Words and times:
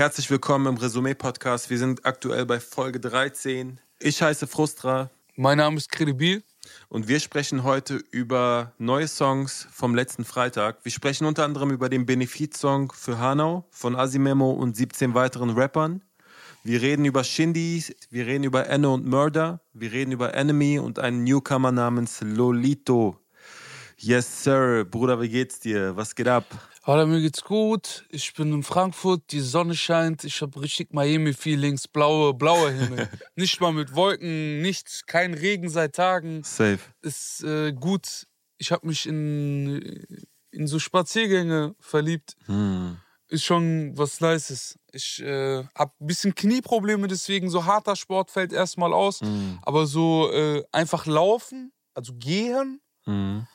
Herzlich 0.00 0.30
willkommen 0.30 0.64
im 0.64 0.76
Resümee-Podcast. 0.78 1.68
Wir 1.68 1.76
sind 1.76 2.06
aktuell 2.06 2.46
bei 2.46 2.58
Folge 2.58 3.00
13. 3.00 3.78
Ich 3.98 4.22
heiße 4.22 4.46
Frustra. 4.46 5.10
Mein 5.36 5.58
Name 5.58 5.76
ist 5.76 5.92
Credibil. 5.92 6.42
Und 6.88 7.06
wir 7.06 7.20
sprechen 7.20 7.64
heute 7.64 7.96
über 8.10 8.72
neue 8.78 9.06
Songs 9.06 9.68
vom 9.70 9.94
letzten 9.94 10.24
Freitag. 10.24 10.78
Wir 10.84 10.90
sprechen 10.90 11.26
unter 11.26 11.44
anderem 11.44 11.70
über 11.70 11.90
den 11.90 12.06
Benefizsong 12.06 12.92
für 12.92 13.18
Hanau 13.18 13.66
von 13.70 13.94
Asimemo 13.94 14.52
und 14.52 14.74
17 14.74 15.12
weiteren 15.12 15.50
Rappern. 15.50 16.00
Wir 16.64 16.80
reden 16.80 17.04
über 17.04 17.22
Shindy, 17.22 17.84
wir 18.08 18.26
reden 18.26 18.44
über 18.44 18.68
Enne 18.68 18.88
und 18.88 19.06
Murder, 19.06 19.60
wir 19.74 19.92
reden 19.92 20.12
über 20.12 20.32
Enemy 20.32 20.78
und 20.78 20.98
einen 20.98 21.24
Newcomer 21.24 21.72
namens 21.72 22.22
Lolito. 22.22 23.18
Yes, 23.98 24.44
Sir. 24.44 24.86
Bruder, 24.86 25.20
wie 25.20 25.28
geht's 25.28 25.60
dir? 25.60 25.94
Was 25.94 26.14
geht 26.14 26.26
ab? 26.26 26.46
Hallo, 26.82 27.06
mir 27.06 27.20
geht's 27.20 27.44
gut. 27.44 28.06
Ich 28.08 28.32
bin 28.32 28.54
in 28.54 28.62
Frankfurt, 28.62 29.32
die 29.32 29.40
Sonne 29.40 29.74
scheint. 29.74 30.24
Ich 30.24 30.40
habe 30.40 30.62
richtig 30.62 30.94
Miami-Feelings, 30.94 31.88
blaue, 31.88 32.32
blaue 32.32 32.72
Himmel. 32.72 33.06
nicht 33.36 33.60
mal 33.60 33.72
mit 33.72 33.94
Wolken, 33.94 34.62
nichts, 34.62 35.04
kein 35.04 35.34
Regen 35.34 35.68
seit 35.68 35.94
Tagen. 35.94 36.42
Safe. 36.42 36.78
Ist 37.02 37.44
äh, 37.44 37.72
gut. 37.72 38.26
Ich 38.56 38.72
habe 38.72 38.86
mich 38.86 39.06
in, 39.06 40.06
in 40.52 40.66
so 40.66 40.78
Spaziergänge 40.78 41.74
verliebt. 41.80 42.34
Hm. 42.46 42.96
Ist 43.28 43.44
schon 43.44 43.92
was 43.98 44.22
Nices. 44.22 44.78
Ich 44.90 45.20
äh, 45.22 45.62
habe 45.74 45.92
ein 46.00 46.06
bisschen 46.06 46.34
Knieprobleme, 46.34 47.08
deswegen 47.08 47.50
so 47.50 47.66
harter 47.66 47.94
Sport 47.94 48.30
fällt 48.30 48.54
erstmal 48.54 48.94
aus. 48.94 49.20
Hm. 49.20 49.58
Aber 49.60 49.86
so 49.86 50.32
äh, 50.32 50.64
einfach 50.72 51.04
laufen, 51.04 51.72
also 51.92 52.14
gehen 52.14 52.80
Hm. 53.04 53.46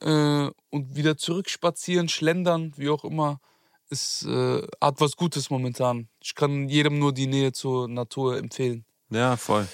Äh, 0.00 0.50
und 0.70 0.96
wieder 0.96 1.16
zurückspazieren, 1.16 2.08
schlendern, 2.08 2.72
wie 2.76 2.88
auch 2.88 3.04
immer, 3.04 3.40
ist, 3.88 4.24
äh, 4.24 4.66
hat 4.80 5.00
was 5.00 5.16
Gutes 5.16 5.50
momentan. 5.50 6.08
Ich 6.20 6.34
kann 6.34 6.68
jedem 6.68 6.98
nur 6.98 7.12
die 7.12 7.26
Nähe 7.26 7.52
zur 7.52 7.88
Natur 7.88 8.36
empfehlen. 8.36 8.84
Ja, 9.10 9.36
voll. 9.36 9.68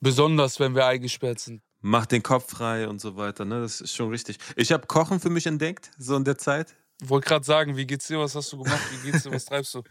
Besonders, 0.00 0.58
wenn 0.58 0.74
wir 0.74 0.86
eingesperrt 0.86 1.40
sind. 1.40 1.62
Mach 1.80 2.06
den 2.06 2.22
Kopf 2.22 2.50
frei 2.50 2.88
und 2.88 3.00
so 3.00 3.16
weiter. 3.16 3.44
Ne? 3.44 3.60
Das 3.60 3.80
ist 3.80 3.94
schon 3.94 4.10
richtig. 4.10 4.38
Ich 4.56 4.72
habe 4.72 4.86
Kochen 4.86 5.20
für 5.20 5.30
mich 5.30 5.46
entdeckt, 5.46 5.90
so 5.98 6.16
in 6.16 6.24
der 6.24 6.38
Zeit. 6.38 6.74
Wollte 7.04 7.26
gerade 7.26 7.44
sagen, 7.44 7.76
wie 7.76 7.86
geht's 7.86 8.06
dir? 8.06 8.20
Was 8.20 8.36
hast 8.36 8.52
du 8.52 8.62
gemacht? 8.62 8.80
Wie 8.92 9.10
geht's 9.10 9.24
dir? 9.24 9.32
Was 9.32 9.44
treibst 9.46 9.74
du? 9.74 9.82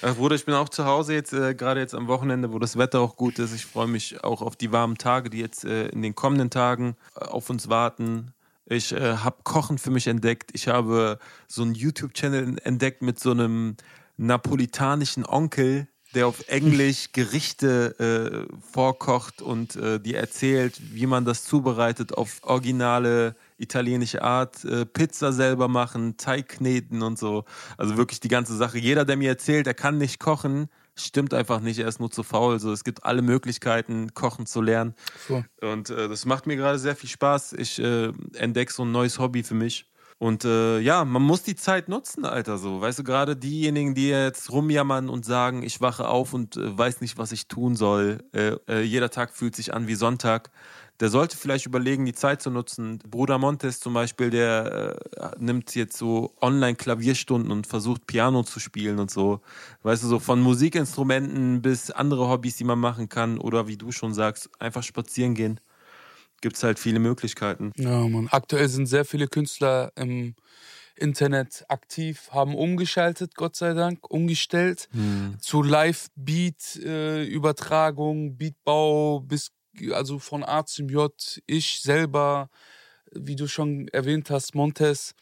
Ach, 0.00 0.14
Bruder, 0.16 0.34
ich 0.34 0.46
bin 0.46 0.54
auch 0.54 0.70
zu 0.70 0.86
Hause 0.86 1.12
jetzt, 1.12 1.34
äh, 1.34 1.54
gerade 1.54 1.80
jetzt 1.80 1.94
am 1.94 2.08
Wochenende, 2.08 2.52
wo 2.52 2.58
das 2.58 2.78
Wetter 2.78 3.00
auch 3.00 3.16
gut 3.16 3.38
ist. 3.38 3.54
Ich 3.54 3.66
freue 3.66 3.86
mich 3.86 4.24
auch 4.24 4.40
auf 4.40 4.56
die 4.56 4.72
warmen 4.72 4.96
Tage, 4.96 5.28
die 5.28 5.40
jetzt 5.40 5.64
äh, 5.64 5.88
in 5.88 6.00
den 6.00 6.14
kommenden 6.14 6.48
Tagen 6.48 6.96
äh, 7.14 7.24
auf 7.26 7.50
uns 7.50 7.68
warten. 7.68 8.32
Ich 8.66 8.92
äh, 8.92 9.16
habe 9.18 9.36
Kochen 9.44 9.78
für 9.78 9.90
mich 9.90 10.06
entdeckt. 10.06 10.50
Ich 10.54 10.68
habe 10.68 11.18
so 11.46 11.62
einen 11.62 11.74
YouTube-Channel 11.74 12.58
entdeckt 12.64 13.02
mit 13.02 13.20
so 13.20 13.30
einem 13.30 13.76
napolitanischen 14.16 15.26
Onkel, 15.26 15.86
der 16.14 16.26
auf 16.26 16.48
Englisch 16.48 17.10
Gerichte 17.12 18.48
äh, 18.48 18.56
vorkocht 18.72 19.42
und 19.42 19.76
äh, 19.76 20.00
dir 20.00 20.18
erzählt, 20.18 20.80
wie 20.94 21.06
man 21.06 21.24
das 21.24 21.44
zubereitet 21.44 22.14
auf 22.14 22.40
originale 22.42 23.36
italienische 23.58 24.22
Art. 24.22 24.64
Äh, 24.64 24.86
Pizza 24.86 25.32
selber 25.32 25.68
machen, 25.68 26.16
Teig 26.16 26.48
kneten 26.48 27.02
und 27.02 27.18
so. 27.18 27.44
Also 27.76 27.96
wirklich 27.98 28.20
die 28.20 28.28
ganze 28.28 28.56
Sache. 28.56 28.78
Jeder, 28.78 29.04
der 29.04 29.16
mir 29.16 29.28
erzählt, 29.28 29.66
er 29.66 29.74
kann 29.74 29.98
nicht 29.98 30.20
kochen, 30.20 30.68
stimmt 30.96 31.34
einfach 31.34 31.60
nicht. 31.60 31.78
Er 31.78 31.88
ist 31.88 32.00
nur 32.00 32.10
zu 32.10 32.22
faul. 32.22 32.60
So, 32.60 32.72
es 32.72 32.84
gibt 32.84 33.04
alle 33.04 33.22
Möglichkeiten, 33.22 34.14
kochen 34.14 34.46
zu 34.46 34.60
lernen. 34.60 34.94
So. 35.28 35.44
Und 35.60 35.90
äh, 35.90 36.08
das 36.08 36.24
macht 36.24 36.46
mir 36.46 36.56
gerade 36.56 36.78
sehr 36.78 36.96
viel 36.96 37.10
Spaß. 37.10 37.54
Ich 37.54 37.78
äh, 37.78 38.12
entdecke 38.34 38.72
so 38.72 38.84
ein 38.84 38.92
neues 38.92 39.18
Hobby 39.18 39.42
für 39.42 39.54
mich. 39.54 39.86
Und 40.18 40.44
äh, 40.44 40.78
ja, 40.78 41.04
man 41.04 41.22
muss 41.22 41.42
die 41.42 41.56
Zeit 41.56 41.88
nutzen, 41.88 42.24
Alter. 42.24 42.56
So, 42.56 42.80
weißt 42.80 43.00
du, 43.00 43.04
gerade 43.04 43.36
diejenigen, 43.36 43.94
die 43.94 44.08
jetzt 44.08 44.50
rumjammern 44.50 45.08
und 45.08 45.24
sagen, 45.24 45.62
ich 45.62 45.80
wache 45.80 46.08
auf 46.08 46.32
und 46.32 46.56
äh, 46.56 46.78
weiß 46.78 47.00
nicht, 47.00 47.18
was 47.18 47.32
ich 47.32 47.48
tun 47.48 47.74
soll. 47.74 48.18
Äh, 48.32 48.56
äh, 48.68 48.82
jeder 48.82 49.10
Tag 49.10 49.32
fühlt 49.34 49.56
sich 49.56 49.74
an 49.74 49.88
wie 49.88 49.96
Sonntag. 49.96 50.50
Der 51.00 51.08
sollte 51.08 51.36
vielleicht 51.36 51.66
überlegen, 51.66 52.06
die 52.06 52.12
Zeit 52.12 52.40
zu 52.40 52.50
nutzen. 52.50 52.98
Bruder 52.98 53.38
Montes 53.38 53.80
zum 53.80 53.94
Beispiel, 53.94 54.30
der 54.30 54.96
äh, 55.16 55.30
nimmt 55.38 55.74
jetzt 55.74 55.96
so 55.96 56.34
Online-Klavierstunden 56.40 57.50
und 57.50 57.66
versucht 57.66 58.06
Piano 58.06 58.44
zu 58.44 58.60
spielen 58.60 59.00
und 59.00 59.10
so. 59.10 59.40
Weißt 59.82 60.04
du, 60.04 60.08
so 60.08 60.18
von 60.20 60.40
Musikinstrumenten 60.40 61.62
bis 61.62 61.90
andere 61.90 62.28
Hobbys, 62.28 62.56
die 62.56 62.64
man 62.64 62.78
machen 62.78 63.08
kann. 63.08 63.38
Oder 63.38 63.66
wie 63.66 63.76
du 63.76 63.90
schon 63.92 64.14
sagst, 64.14 64.50
einfach 64.60 64.82
spazieren 64.82 65.34
gehen 65.34 65.60
gibt 66.40 66.56
es 66.56 66.62
halt 66.62 66.78
viele 66.78 66.98
Möglichkeiten. 66.98 67.72
Ja, 67.76 68.06
Mann. 68.06 68.28
Aktuell 68.30 68.68
sind 68.68 68.86
sehr 68.86 69.06
viele 69.06 69.28
Künstler 69.28 69.92
im 69.96 70.34
Internet 70.94 71.64
aktiv, 71.68 72.28
haben 72.32 72.54
umgeschaltet, 72.54 73.34
Gott 73.34 73.56
sei 73.56 73.72
Dank, 73.72 74.10
umgestellt 74.10 74.90
Hm. 74.92 75.38
zu 75.40 75.62
Live-Beat-Übertragung, 75.62 78.36
Beatbau 78.36 79.20
bis 79.20 79.52
also 79.92 80.18
von 80.18 80.44
A 80.44 80.64
zum 80.64 80.88
J. 80.88 81.12
Ich 81.46 81.80
selber, 81.80 82.48
wie 83.12 83.36
du 83.36 83.46
schon 83.48 83.88
erwähnt 83.88 84.30
hast, 84.30 84.54
Montes, 84.54 85.14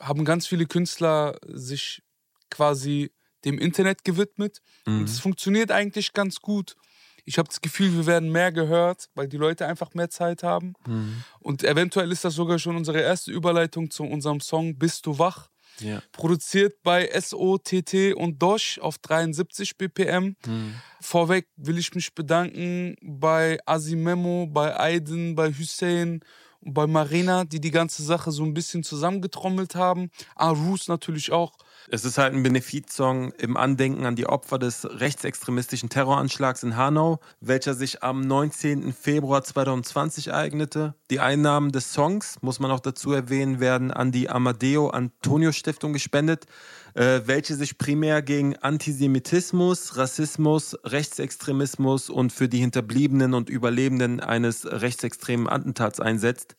haben 0.00 0.24
ganz 0.24 0.46
viele 0.46 0.66
Künstler 0.66 1.38
sich 1.46 2.02
quasi 2.50 3.10
dem 3.44 3.58
Internet 3.58 4.04
gewidmet. 4.04 4.60
Mhm. 4.86 5.00
Und 5.00 5.08
es 5.08 5.20
funktioniert 5.20 5.70
eigentlich 5.70 6.12
ganz 6.12 6.40
gut. 6.40 6.76
Ich 7.24 7.38
habe 7.38 7.48
das 7.48 7.60
Gefühl, 7.60 7.92
wir 7.92 8.06
werden 8.06 8.30
mehr 8.30 8.52
gehört, 8.52 9.08
weil 9.14 9.28
die 9.28 9.36
Leute 9.36 9.66
einfach 9.66 9.94
mehr 9.94 10.10
Zeit 10.10 10.42
haben. 10.42 10.74
Mhm. 10.86 11.24
Und 11.40 11.64
eventuell 11.64 12.12
ist 12.12 12.24
das 12.24 12.34
sogar 12.34 12.58
schon 12.58 12.76
unsere 12.76 13.00
erste 13.00 13.32
Überleitung 13.32 13.90
zu 13.90 14.04
unserem 14.04 14.40
Song 14.40 14.78
Bist 14.78 15.06
du 15.06 15.18
wach? 15.18 15.48
Ja. 15.80 16.02
Produziert 16.12 16.82
bei 16.82 17.08
SOTT 17.18 18.14
und 18.14 18.40
Dosh 18.40 18.78
auf 18.78 18.98
73 18.98 19.76
BPM. 19.76 20.36
Mhm. 20.46 20.74
Vorweg 21.00 21.48
will 21.56 21.78
ich 21.78 21.94
mich 21.94 22.14
bedanken 22.14 22.96
bei 23.02 23.58
Asimemo, 23.66 24.46
bei 24.46 24.78
Aiden, 24.78 25.34
bei 25.34 25.50
Hussein 25.52 26.20
und 26.60 26.74
bei 26.74 26.86
Marina, 26.86 27.44
die 27.44 27.60
die 27.60 27.70
ganze 27.70 28.02
Sache 28.02 28.30
so 28.32 28.44
ein 28.44 28.54
bisschen 28.54 28.82
zusammengetrommelt 28.82 29.74
haben. 29.74 30.10
Arus 30.34 30.88
natürlich 30.88 31.32
auch. 31.32 31.52
Es 31.88 32.04
ist 32.04 32.18
halt 32.18 32.34
ein 32.34 32.42
Benefizsong 32.42 33.30
im 33.38 33.56
Andenken 33.56 34.06
an 34.06 34.16
die 34.16 34.26
Opfer 34.26 34.58
des 34.58 34.88
rechtsextremistischen 34.90 35.88
Terroranschlags 35.88 36.64
in 36.64 36.76
Hanau, 36.76 37.20
welcher 37.40 37.74
sich 37.74 38.02
am 38.02 38.22
19. 38.22 38.92
Februar 38.92 39.44
2020 39.44 40.28
ereignete. 40.28 40.94
Die 41.10 41.20
Einnahmen 41.20 41.70
des 41.70 41.92
Songs, 41.92 42.38
muss 42.40 42.58
man 42.58 42.72
auch 42.72 42.80
dazu 42.80 43.12
erwähnen, 43.12 43.60
werden 43.60 43.92
an 43.92 44.10
die 44.10 44.28
Amadeo 44.28 44.88
Antonio 44.88 45.52
Stiftung 45.52 45.92
gespendet, 45.92 46.46
äh, 46.94 47.20
welche 47.26 47.54
sich 47.54 47.78
primär 47.78 48.20
gegen 48.20 48.56
Antisemitismus, 48.56 49.96
Rassismus, 49.96 50.76
Rechtsextremismus 50.82 52.10
und 52.10 52.32
für 52.32 52.48
die 52.48 52.58
Hinterbliebenen 52.58 53.32
und 53.32 53.48
Überlebenden 53.48 54.18
eines 54.18 54.66
rechtsextremen 54.66 55.48
Attentats 55.48 56.00
einsetzt. 56.00 56.56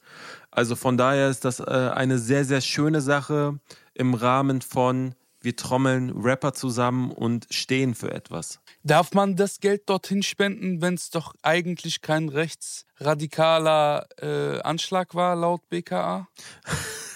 Also 0.58 0.76
von 0.76 0.98
daher 0.98 1.30
ist 1.30 1.46
das 1.46 1.60
äh, 1.60 1.66
eine 1.66 2.18
sehr, 2.18 2.44
sehr 2.44 2.62
schöne 2.62 3.00
Sache 3.00 3.60
im 3.94 4.16
Rahmen 4.16 4.62
von 4.64 5.14
wir 5.40 5.56
trommeln 5.56 6.10
Rapper 6.10 6.54
zusammen 6.54 7.12
und 7.12 7.46
stehen 7.52 7.94
für 7.94 8.12
etwas. 8.12 8.60
Darf 8.82 9.14
man 9.14 9.36
das 9.36 9.60
Geld 9.60 9.88
dorthin 9.88 10.24
spenden, 10.24 10.82
wenn 10.82 10.96
es 10.96 11.12
doch 11.12 11.36
eigentlich 11.44 12.02
kein 12.02 12.30
rechtsradikaler 12.30 14.08
äh, 14.20 14.60
Anschlag 14.62 15.14
war, 15.14 15.36
laut 15.36 15.62
BKA? 15.70 16.28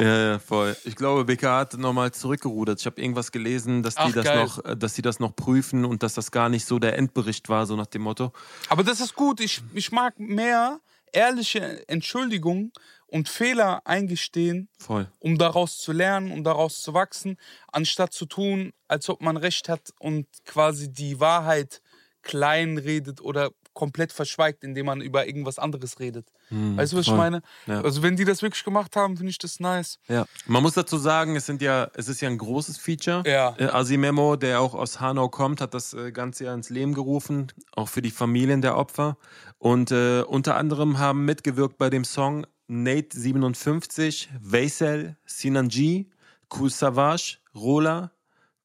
ja, 0.00 0.30
ja, 0.30 0.38
voll. 0.38 0.76
Ich 0.84 0.94
glaube, 0.94 1.24
BK 1.24 1.58
hat 1.58 1.74
nochmal 1.74 2.12
zurückgerudert. 2.12 2.78
Ich 2.78 2.86
habe 2.86 3.00
irgendwas 3.00 3.32
gelesen, 3.32 3.82
dass 3.82 3.96
die 3.96 4.02
Ach, 4.02 4.12
das 4.12 4.24
geil. 4.24 4.44
noch, 4.44 4.64
äh, 4.64 4.76
dass 4.76 4.94
die 4.94 5.02
das 5.02 5.18
noch 5.18 5.34
prüfen 5.34 5.84
und 5.84 6.04
dass 6.04 6.14
das 6.14 6.30
gar 6.30 6.48
nicht 6.48 6.64
so 6.64 6.78
der 6.78 6.96
Endbericht 6.96 7.48
war, 7.48 7.66
so 7.66 7.74
nach 7.74 7.86
dem 7.86 8.02
Motto. 8.02 8.32
Aber 8.68 8.84
das 8.84 9.00
ist 9.00 9.16
gut. 9.16 9.40
Ich, 9.40 9.62
ich 9.74 9.90
mag 9.90 10.20
mehr 10.20 10.78
ehrliche 11.14 11.88
Entschuldigung 11.88 12.72
und 13.06 13.28
Fehler 13.28 13.82
eingestehen, 13.86 14.68
Voll. 14.78 15.08
um 15.20 15.38
daraus 15.38 15.78
zu 15.78 15.92
lernen, 15.92 16.32
um 16.32 16.42
daraus 16.44 16.82
zu 16.82 16.94
wachsen, 16.94 17.36
anstatt 17.72 18.12
zu 18.12 18.26
tun, 18.26 18.72
als 18.88 19.08
ob 19.08 19.20
man 19.20 19.36
recht 19.36 19.68
hat 19.68 19.92
und 19.98 20.26
quasi 20.44 20.92
die 20.92 21.20
Wahrheit 21.20 21.80
klein 22.22 22.78
redet 22.78 23.20
oder 23.20 23.50
komplett 23.74 24.12
verschweigt, 24.12 24.64
indem 24.64 24.86
man 24.86 25.00
über 25.00 25.26
irgendwas 25.26 25.58
anderes 25.58 26.00
redet. 26.00 26.26
weißt 26.50 26.92
du, 26.92 26.96
was 26.96 27.02
ich 27.02 27.08
voll. 27.08 27.18
meine? 27.18 27.42
Ja. 27.66 27.82
Also 27.82 28.02
wenn 28.02 28.16
die 28.16 28.24
das 28.24 28.40
wirklich 28.42 28.64
gemacht 28.64 28.96
haben, 28.96 29.16
finde 29.16 29.30
ich 29.30 29.38
das 29.38 29.60
nice. 29.60 29.98
Ja. 30.08 30.24
Man 30.46 30.62
muss 30.62 30.74
dazu 30.74 30.96
sagen, 30.96 31.36
es 31.36 31.46
sind 31.46 31.60
ja, 31.60 31.90
es 31.94 32.08
ist 32.08 32.20
ja 32.20 32.28
ein 32.28 32.38
großes 32.38 32.78
Feature. 32.78 33.22
Ja. 33.26 33.54
Äh, 33.58 33.66
Asimemo, 33.66 34.36
der 34.36 34.60
auch 34.60 34.74
aus 34.74 35.00
Hanau 35.00 35.28
kommt, 35.28 35.60
hat 35.60 35.74
das 35.74 35.92
äh, 35.92 36.12
Ganze 36.12 36.44
ja 36.44 36.54
ins 36.54 36.70
Leben 36.70 36.94
gerufen, 36.94 37.52
auch 37.72 37.88
für 37.88 38.02
die 38.02 38.10
Familien 38.10 38.62
der 38.62 38.76
Opfer. 38.76 39.18
Und 39.58 39.90
äh, 39.90 40.22
unter 40.22 40.56
anderem 40.56 40.98
haben 40.98 41.24
mitgewirkt 41.24 41.76
bei 41.78 41.90
dem 41.90 42.04
Song 42.04 42.46
Nate 42.66 43.18
57, 43.18 44.30
Veysel, 44.40 45.16
Sinanji, 45.26 46.10
Kool 46.48 46.70
Savage, 46.70 47.38
Rola, 47.54 48.12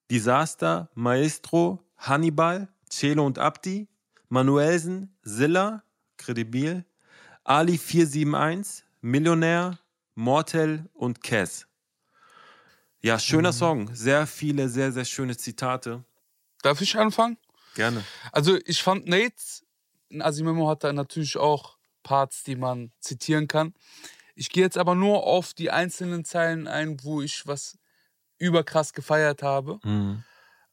Disaster, 0.10 0.90
Maestro, 0.94 1.84
Hannibal, 1.98 2.70
Celo 2.90 3.26
und 3.26 3.38
Abdi, 3.38 3.88
Manuelsen, 4.30 5.18
Silla, 5.24 5.84
Credibil, 6.18 6.86
Ali 7.44 7.78
471, 7.78 8.86
Millionär, 9.02 9.80
Mortel 10.16 10.88
und 10.94 11.24
Cass. 11.24 11.66
Ja, 13.02 13.18
schöner 13.18 13.52
mhm. 13.52 13.56
Song. 13.58 13.96
Sehr 13.96 14.28
viele, 14.28 14.70
sehr, 14.70 14.92
sehr 14.92 15.06
schöne 15.06 15.36
Zitate. 15.36 16.04
Darf 16.62 16.82
ich 16.82 16.98
anfangen? 16.98 17.38
Gerne. 17.76 18.04
Also 18.32 18.58
ich 18.66 18.84
fand 18.84 19.08
Nate, 19.08 19.36
Asimemo 20.20 20.68
hat 20.70 20.84
da 20.84 20.92
natürlich 20.92 21.38
auch 21.38 21.78
Parts, 22.04 22.44
die 22.44 22.56
man 22.56 22.92
zitieren 23.00 23.48
kann. 23.48 23.74
Ich 24.36 24.50
gehe 24.50 24.64
jetzt 24.64 24.78
aber 24.78 24.96
nur 24.96 25.24
auf 25.24 25.54
die 25.54 25.72
einzelnen 25.72 26.26
Zeilen 26.26 26.68
ein, 26.68 27.04
wo 27.04 27.22
ich 27.22 27.48
was 27.48 27.78
überkrass 28.38 28.94
gefeiert 28.94 29.44
habe. 29.44 29.80
Mhm. 29.84 30.24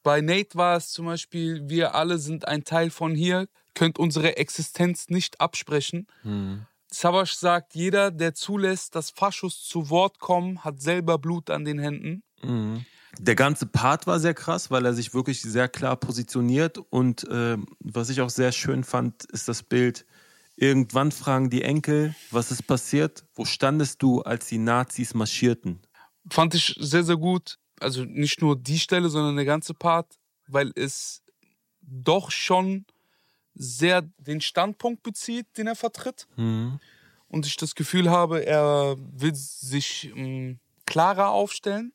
Bei 0.07 0.21
Nate 0.21 0.55
war 0.55 0.77
es 0.77 0.91
zum 0.91 1.05
Beispiel, 1.05 1.67
wir 1.67 1.93
alle 1.93 2.17
sind 2.17 2.47
ein 2.47 2.63
Teil 2.63 2.91
von 2.91 3.13
hier, 3.13 3.49
könnt 3.73 3.99
unsere 3.99 4.37
Existenz 4.37 5.09
nicht 5.09 5.41
absprechen. 5.41 6.07
Mhm. 6.23 6.65
Savage 6.89 7.35
sagt, 7.35 7.75
jeder, 7.75 8.09
der 8.09 8.33
zulässt, 8.33 8.95
dass 8.95 9.09
Faschos 9.09 9.65
zu 9.65 9.89
Wort 9.89 10.19
kommen, 10.19 10.63
hat 10.63 10.81
selber 10.81 11.17
Blut 11.17 11.49
an 11.49 11.65
den 11.65 11.77
Händen. 11.77 12.23
Mhm. 12.41 12.85
Der 13.19 13.35
ganze 13.35 13.65
Part 13.65 14.07
war 14.07 14.21
sehr 14.21 14.33
krass, 14.33 14.71
weil 14.71 14.85
er 14.85 14.93
sich 14.93 15.13
wirklich 15.13 15.41
sehr 15.41 15.67
klar 15.67 15.97
positioniert. 15.97 16.77
Und 16.77 17.27
äh, 17.27 17.57
was 17.81 18.07
ich 18.07 18.21
auch 18.21 18.29
sehr 18.29 18.53
schön 18.53 18.85
fand, 18.85 19.25
ist 19.25 19.49
das 19.49 19.61
Bild. 19.61 20.05
Irgendwann 20.55 21.11
fragen 21.11 21.49
die 21.49 21.63
Enkel, 21.63 22.15
was 22.31 22.49
ist 22.51 22.65
passiert? 22.65 23.25
Wo 23.35 23.43
standest 23.43 24.01
du, 24.01 24.21
als 24.21 24.47
die 24.47 24.57
Nazis 24.57 25.13
marschierten? 25.13 25.81
Fand 26.29 26.55
ich 26.55 26.77
sehr, 26.79 27.03
sehr 27.03 27.17
gut 27.17 27.59
also 27.79 28.03
nicht 28.03 28.41
nur 28.41 28.55
die 28.55 28.79
Stelle, 28.79 29.09
sondern 29.09 29.35
der 29.35 29.45
ganze 29.45 29.73
Part, 29.73 30.17
weil 30.47 30.71
es 30.75 31.21
doch 31.81 32.31
schon 32.31 32.85
sehr 33.53 34.03
den 34.17 34.41
Standpunkt 34.41 35.03
bezieht, 35.03 35.47
den 35.57 35.67
er 35.67 35.75
vertritt. 35.75 36.27
Mhm. 36.35 36.79
Und 37.27 37.45
ich 37.45 37.57
das 37.57 37.75
Gefühl 37.75 38.09
habe, 38.09 38.45
er 38.45 38.95
will 38.97 39.35
sich 39.35 40.11
ähm, 40.15 40.59
klarer 40.85 41.29
aufstellen. 41.29 41.93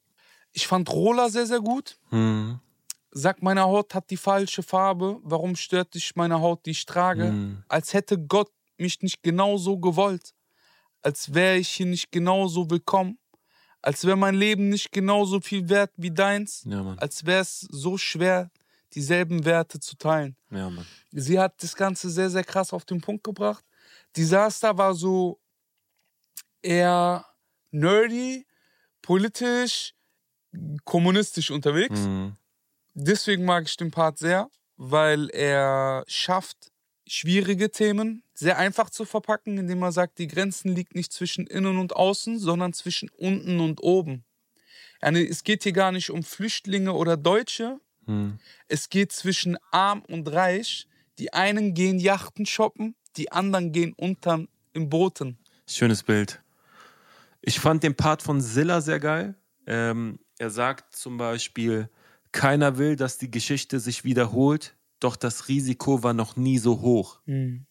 Ich 0.52 0.66
fand 0.66 0.90
Rola 0.90 1.30
sehr, 1.30 1.46
sehr 1.46 1.60
gut. 1.60 1.98
Mhm. 2.10 2.60
Sag, 3.10 3.42
meine 3.42 3.62
Haut 3.62 3.94
hat 3.94 4.10
die 4.10 4.16
falsche 4.16 4.62
Farbe. 4.62 5.18
Warum 5.22 5.56
stört 5.56 5.94
dich 5.94 6.16
meine 6.16 6.40
Haut, 6.40 6.66
die 6.66 6.70
ich 6.70 6.84
trage? 6.84 7.30
Mhm. 7.30 7.64
Als 7.68 7.94
hätte 7.94 8.18
Gott 8.18 8.50
mich 8.76 9.00
nicht 9.02 9.22
genauso 9.22 9.78
gewollt. 9.78 10.34
Als 11.02 11.32
wäre 11.34 11.56
ich 11.56 11.68
hier 11.68 11.86
nicht 11.86 12.12
genauso 12.12 12.70
willkommen 12.70 13.18
als 13.82 14.04
wäre 14.04 14.16
mein 14.16 14.34
Leben 14.34 14.68
nicht 14.68 14.92
genauso 14.92 15.40
viel 15.40 15.68
wert 15.68 15.92
wie 15.96 16.10
deins, 16.10 16.62
ja, 16.64 16.94
als 16.96 17.26
wäre 17.26 17.42
es 17.42 17.60
so 17.70 17.98
schwer, 17.98 18.50
dieselben 18.94 19.44
Werte 19.44 19.80
zu 19.80 19.96
teilen. 19.96 20.36
Ja. 20.50 20.70
Sie 21.10 21.38
hat 21.38 21.62
das 21.62 21.74
Ganze 21.74 22.10
sehr, 22.10 22.30
sehr 22.30 22.44
krass 22.44 22.72
auf 22.72 22.84
den 22.84 23.00
Punkt 23.00 23.24
gebracht. 23.24 23.64
Disaster 24.16 24.76
war 24.76 24.94
so 24.94 25.40
eher 26.60 27.26
nerdy, 27.70 28.46
politisch, 29.00 29.94
kommunistisch 30.84 31.50
unterwegs. 31.50 32.00
Mhm. 32.00 32.36
Deswegen 32.94 33.44
mag 33.44 33.64
ich 33.64 33.76
den 33.76 33.90
Part 33.90 34.18
sehr, 34.18 34.50
weil 34.76 35.30
er 35.30 36.04
schafft, 36.06 36.71
schwierige 37.12 37.70
Themen 37.70 38.22
sehr 38.32 38.56
einfach 38.56 38.88
zu 38.88 39.04
verpacken, 39.04 39.58
indem 39.58 39.80
man 39.80 39.92
sagt, 39.92 40.18
die 40.18 40.28
Grenzen 40.28 40.74
liegt 40.74 40.94
nicht 40.94 41.12
zwischen 41.12 41.46
innen 41.46 41.76
und 41.76 41.94
außen, 41.94 42.38
sondern 42.38 42.72
zwischen 42.72 43.10
unten 43.10 43.60
und 43.60 43.82
oben. 43.82 44.24
Es 45.00 45.44
geht 45.44 45.64
hier 45.64 45.72
gar 45.72 45.92
nicht 45.92 46.10
um 46.10 46.22
Flüchtlinge 46.22 46.94
oder 46.94 47.18
Deutsche. 47.18 47.78
Hm. 48.06 48.38
Es 48.66 48.88
geht 48.88 49.12
zwischen 49.12 49.58
arm 49.70 50.02
und 50.08 50.32
reich. 50.32 50.86
Die 51.18 51.34
einen 51.34 51.74
gehen 51.74 51.98
Yachten 51.98 52.46
shoppen, 52.46 52.94
die 53.16 53.30
anderen 53.30 53.72
gehen 53.72 53.92
untern 53.92 54.48
im 54.72 54.88
Booten. 54.88 55.38
Schönes 55.66 56.02
Bild. 56.02 56.40
Ich 57.42 57.60
fand 57.60 57.82
den 57.82 57.94
Part 57.94 58.22
von 58.22 58.40
Silla 58.40 58.80
sehr 58.80 59.00
geil. 59.00 59.34
Ähm, 59.66 60.18
er 60.38 60.48
sagt 60.48 60.96
zum 60.96 61.18
Beispiel, 61.18 61.90
keiner 62.30 62.78
will, 62.78 62.96
dass 62.96 63.18
die 63.18 63.30
Geschichte 63.30 63.80
sich 63.80 64.04
wiederholt 64.04 64.74
doch 65.04 65.16
das 65.16 65.48
Risiko 65.48 66.02
war 66.02 66.14
noch 66.14 66.36
nie 66.36 66.58
so 66.58 66.80
hoch. 66.80 67.20
Mhm. 67.26 67.66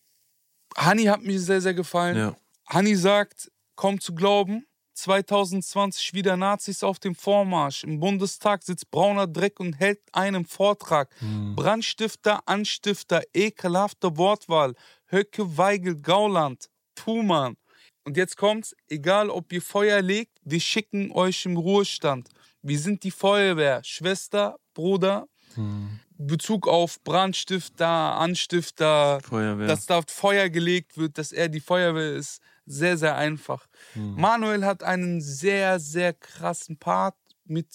Hani 0.78 1.06
hat 1.06 1.22
mir 1.22 1.40
sehr, 1.40 1.62
sehr 1.62 1.74
gefallen. 1.74 2.18
Ja. 2.18 2.36
Hani 2.68 2.96
sagt, 2.96 3.52
kaum 3.76 4.00
zu 4.00 4.16
glauben, 4.16 4.66
2020 4.94 6.14
wieder 6.14 6.38
Nazis 6.38 6.84
auf 6.84 7.00
dem 7.00 7.16
Vormarsch. 7.16 7.84
Im 7.84 8.00
Bundestag 8.00 8.64
sitzt 8.64 8.92
brauner 8.92 9.28
Dreck 9.28 9.60
und 9.60 9.74
hält 9.74 10.02
einen 10.12 10.46
Vortrag. 10.46 11.10
Mhm. 11.22 11.56
Brandstifter, 11.56 12.48
Anstifter, 12.48 13.22
ekelhafte 13.34 14.18
Wortwahl. 14.18 14.76
Höcke, 15.08 15.58
Weigel, 15.58 15.96
Gauland, 15.96 16.70
Thumann. 16.96 17.58
Und 18.04 18.18
jetzt 18.18 18.38
kommt's, 18.38 18.76
egal 18.90 19.30
ob 19.30 19.52
ihr 19.54 19.62
Feuer 19.62 20.02
legt, 20.02 20.38
wir 20.44 20.60
schicken 20.60 21.12
euch 21.12 21.46
im 21.46 21.58
Ruhestand. 21.58 22.30
Wir 22.62 22.80
sind 22.80 23.04
die 23.04 23.12
Feuerwehr, 23.12 23.84
Schwester, 23.84 24.58
Bruder. 24.74 25.28
Mhm. 25.56 26.00
Bezug 26.28 26.68
auf 26.68 27.02
Brandstifter, 27.04 27.88
Anstifter, 27.88 29.20
Feuerwehr. 29.22 29.68
dass 29.68 29.86
da 29.86 30.02
Feuer 30.08 30.50
gelegt 30.50 30.98
wird, 30.98 31.18
dass 31.18 31.32
er 31.32 31.50
die 31.50 31.60
Feuerwehr 31.60 32.14
ist, 32.14 32.42
sehr, 32.66 32.98
sehr 32.98 33.16
einfach. 33.16 33.68
Mhm. 33.96 34.16
Manuel 34.16 34.66
hat 34.66 34.84
einen 34.84 35.22
sehr, 35.22 35.80
sehr 35.80 36.14
krassen 36.14 36.78
Part 36.78 37.16
mit, 37.46 37.68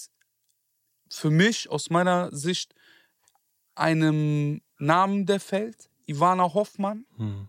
für 1.10 1.30
mich 1.30 1.68
aus 1.68 1.90
meiner 1.90 2.34
Sicht, 2.34 2.74
einem 3.74 4.62
Namen, 4.78 5.26
der 5.26 5.40
fällt, 5.40 5.90
Ivana 6.06 6.54
Hoffmann. 6.54 7.04
Mhm. 7.16 7.48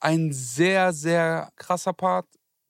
Ein 0.00 0.32
sehr, 0.32 0.92
sehr 0.92 1.50
krasser 1.56 1.92
Part, 1.92 2.26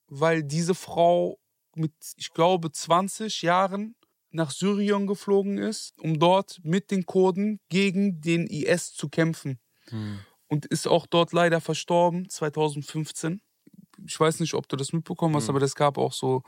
weil 0.09 0.43
diese 0.43 0.75
Frau 0.75 1.39
mit, 1.75 1.93
ich 2.17 2.33
glaube, 2.33 2.71
20 2.71 3.43
Jahren 3.43 3.95
nach 4.31 4.50
Syrien 4.50 5.06
geflogen 5.06 5.59
ist, 5.59 5.99
um 5.99 6.19
dort 6.19 6.61
mit 6.62 6.91
den 6.91 7.06
Kurden 7.06 7.61
gegen 7.69 8.21
den 8.21 8.47
IS 8.47 8.93
zu 8.93 9.09
kämpfen. 9.09 9.59
Hm. 9.88 10.21
Und 10.49 10.67
ist 10.67 10.88
auch 10.88 11.06
dort 11.06 11.32
leider 11.32 11.61
verstorben, 11.61 12.29
2015. 12.29 13.41
Ich 14.06 14.19
weiß 14.19 14.41
nicht, 14.41 14.55
ob 14.55 14.69
du 14.69 14.77
das 14.77 14.93
mitbekommen 14.93 15.37
hast, 15.37 15.49
hm. 15.49 15.56
aber 15.56 15.65
es 15.65 15.75
gab 15.75 15.99
auch 15.99 16.12
so 16.12 16.43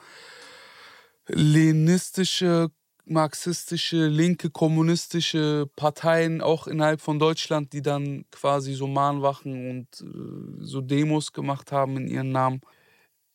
lenistische, 1.26 2.70
marxistische, 3.04 4.06
linke, 4.06 4.50
kommunistische 4.50 5.68
Parteien, 5.76 6.40
auch 6.40 6.66
innerhalb 6.66 7.00
von 7.00 7.18
Deutschland, 7.18 7.72
die 7.72 7.82
dann 7.82 8.24
quasi 8.30 8.74
so 8.74 8.86
Mahnwachen 8.86 9.70
und 9.70 10.00
äh, 10.00 10.64
so 10.64 10.80
Demos 10.80 11.32
gemacht 11.32 11.72
haben 11.72 11.96
in 11.96 12.08
ihren 12.08 12.32
Namen. 12.32 12.60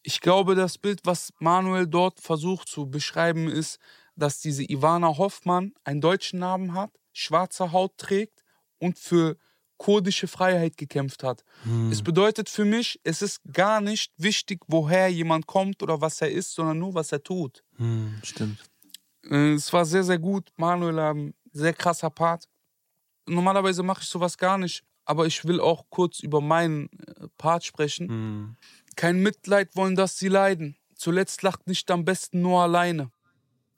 Ich 0.03 0.21
glaube, 0.21 0.55
das 0.55 0.77
Bild, 0.77 1.01
was 1.03 1.33
Manuel 1.39 1.85
dort 1.87 2.21
versucht 2.21 2.69
zu 2.69 2.89
beschreiben, 2.89 3.49
ist, 3.49 3.79
dass 4.17 4.39
diese 4.39 4.63
Ivana 4.63 5.17
Hoffmann 5.17 5.73
einen 5.83 6.01
deutschen 6.01 6.39
Namen 6.39 6.73
hat, 6.73 6.91
schwarze 7.13 7.71
Haut 7.71 7.97
trägt 7.97 8.43
und 8.79 8.99
für 8.99 9.37
kurdische 9.77 10.27
Freiheit 10.27 10.75
gekämpft 10.75 11.23
hat. 11.23 11.43
Hm. 11.63 11.91
Es 11.91 12.01
bedeutet 12.01 12.49
für 12.49 12.65
mich, 12.65 12.99
es 13.03 13.21
ist 13.21 13.41
gar 13.51 13.79
nicht 13.79 14.11
wichtig, 14.17 14.61
woher 14.67 15.07
jemand 15.07 15.45
kommt 15.45 15.83
oder 15.83 16.01
was 16.01 16.19
er 16.21 16.31
ist, 16.31 16.53
sondern 16.53 16.79
nur, 16.79 16.95
was 16.95 17.11
er 17.11 17.23
tut. 17.23 17.63
Hm, 17.75 18.19
stimmt. 18.23 18.63
Äh, 19.23 19.53
es 19.53 19.71
war 19.71 19.85
sehr, 19.85 20.03
sehr 20.03 20.17
gut. 20.17 20.51
Manuel, 20.57 20.97
ein 20.99 21.33
sehr 21.51 21.73
krasser 21.73 22.09
Part. 22.09 22.45
Normalerweise 23.27 23.83
mache 23.83 24.01
ich 24.01 24.09
sowas 24.09 24.37
gar 24.37 24.57
nicht, 24.57 24.83
aber 25.05 25.27
ich 25.27 25.45
will 25.45 25.59
auch 25.59 25.85
kurz 25.89 26.19
über 26.19 26.41
meinen 26.41 26.89
äh, 26.91 27.27
Part 27.37 27.63
sprechen. 27.63 28.07
Hm. 28.09 28.55
Kein 28.95 29.21
Mitleid 29.21 29.75
wollen, 29.75 29.95
dass 29.95 30.17
sie 30.17 30.27
leiden. 30.27 30.75
Zuletzt 30.95 31.43
lacht 31.43 31.67
nicht 31.67 31.91
am 31.91 32.03
besten 32.03 32.41
nur 32.41 32.63
alleine. 32.63 33.11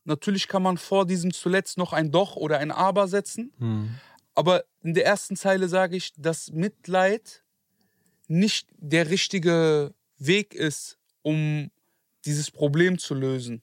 Natürlich 0.09 0.47
kann 0.47 0.63
man 0.63 0.79
vor 0.79 1.05
diesem 1.05 1.31
zuletzt 1.31 1.77
noch 1.77 1.93
ein 1.93 2.11
Doch 2.11 2.35
oder 2.35 2.57
ein 2.57 2.71
Aber 2.71 3.07
setzen. 3.07 3.53
Mhm. 3.59 3.99
Aber 4.33 4.65
in 4.81 4.95
der 4.95 5.05
ersten 5.05 5.35
Zeile 5.35 5.69
sage 5.69 5.95
ich, 5.95 6.13
dass 6.17 6.51
Mitleid 6.51 7.43
nicht 8.27 8.67
der 8.71 9.11
richtige 9.11 9.93
Weg 10.17 10.55
ist, 10.55 10.97
um 11.21 11.69
dieses 12.25 12.49
Problem 12.49 12.97
zu 12.97 13.13
lösen. 13.13 13.61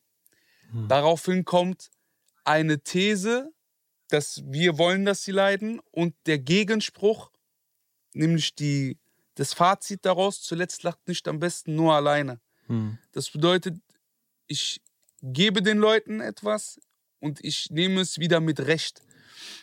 Mhm. 0.70 0.86
Daraufhin 0.86 1.44
kommt 1.44 1.90
eine 2.44 2.78
These, 2.78 3.52
dass 4.08 4.40
wir 4.46 4.78
wollen, 4.78 5.04
dass 5.04 5.24
sie 5.24 5.32
leiden 5.32 5.80
und 5.90 6.14
der 6.26 6.38
Gegenspruch, 6.38 7.32
nämlich 8.12 8.54
die, 8.54 9.00
das 9.34 9.52
Fazit 9.52 10.04
daraus, 10.04 10.42
zuletzt 10.42 10.84
lacht 10.84 11.08
nicht 11.08 11.26
am 11.26 11.40
besten 11.40 11.74
nur 11.74 11.94
alleine. 11.94 12.40
Mhm. 12.68 12.98
Das 13.10 13.30
bedeutet, 13.30 13.80
ich 14.46 14.80
gebe 15.22 15.62
den 15.62 15.78
Leuten 15.78 16.20
etwas 16.20 16.80
und 17.20 17.44
ich 17.44 17.70
nehme 17.70 18.00
es 18.00 18.18
wieder 18.18 18.40
mit 18.40 18.60
Recht. 18.60 19.02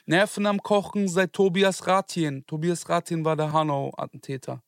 Nerven 0.05 0.45
am 0.45 0.61
Kochen 0.61 1.07
seit 1.07 1.33
Tobias 1.33 1.87
Ratien. 1.87 2.45
Tobias 2.45 2.89
Ratien 2.89 3.25
war 3.25 3.35
der 3.35 3.53
Hanau-Attentäter. 3.53 4.61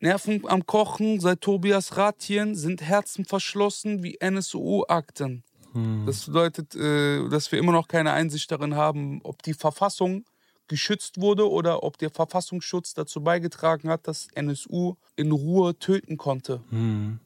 Nerven 0.00 0.42
am 0.48 0.64
Kochen 0.64 1.20
seit 1.20 1.42
Tobias 1.42 1.96
Ratien 1.96 2.54
sind 2.54 2.80
Herzen 2.80 3.24
verschlossen 3.24 4.02
wie 4.02 4.16
NSU-Akten. 4.18 5.44
Hm. 5.72 6.04
Das 6.06 6.26
bedeutet, 6.26 6.74
äh, 6.74 7.28
dass 7.28 7.52
wir 7.52 7.58
immer 7.58 7.72
noch 7.72 7.86
keine 7.86 8.12
Einsicht 8.12 8.50
darin 8.50 8.74
haben, 8.74 9.20
ob 9.22 9.42
die 9.42 9.54
Verfassung 9.54 10.24
geschützt 10.68 11.20
wurde 11.20 11.50
oder 11.50 11.82
ob 11.82 11.98
der 11.98 12.10
Verfassungsschutz 12.10 12.94
dazu 12.94 13.22
beigetragen 13.22 13.90
hat, 13.90 14.08
dass 14.08 14.28
NSU 14.34 14.94
in 15.16 15.32
Ruhe 15.32 15.78
töten 15.78 16.16
konnte. 16.16 16.62
Hm. 16.70 17.20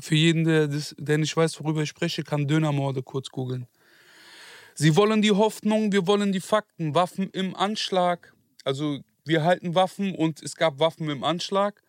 Für 0.00 0.14
jeden, 0.14 0.44
der, 0.44 0.68
das, 0.68 0.94
der 0.98 1.18
nicht 1.18 1.36
weiß, 1.36 1.60
worüber 1.60 1.82
ich 1.82 1.88
spreche, 1.88 2.22
kann 2.22 2.46
Dönermorde 2.46 3.02
kurz 3.02 3.30
googeln. 3.30 3.66
Sie 4.74 4.94
wollen 4.94 5.22
die 5.22 5.32
Hoffnung, 5.32 5.90
wir 5.90 6.06
wollen 6.06 6.30
die 6.30 6.40
Fakten. 6.40 6.94
Waffen 6.94 7.30
im 7.30 7.56
Anschlag. 7.56 8.32
Also 8.64 9.00
wir 9.24 9.42
halten 9.42 9.74
Waffen 9.74 10.14
und 10.14 10.40
es 10.42 10.54
gab 10.54 10.78
Waffen 10.78 11.10
im 11.10 11.24
Anschlag. 11.24 11.82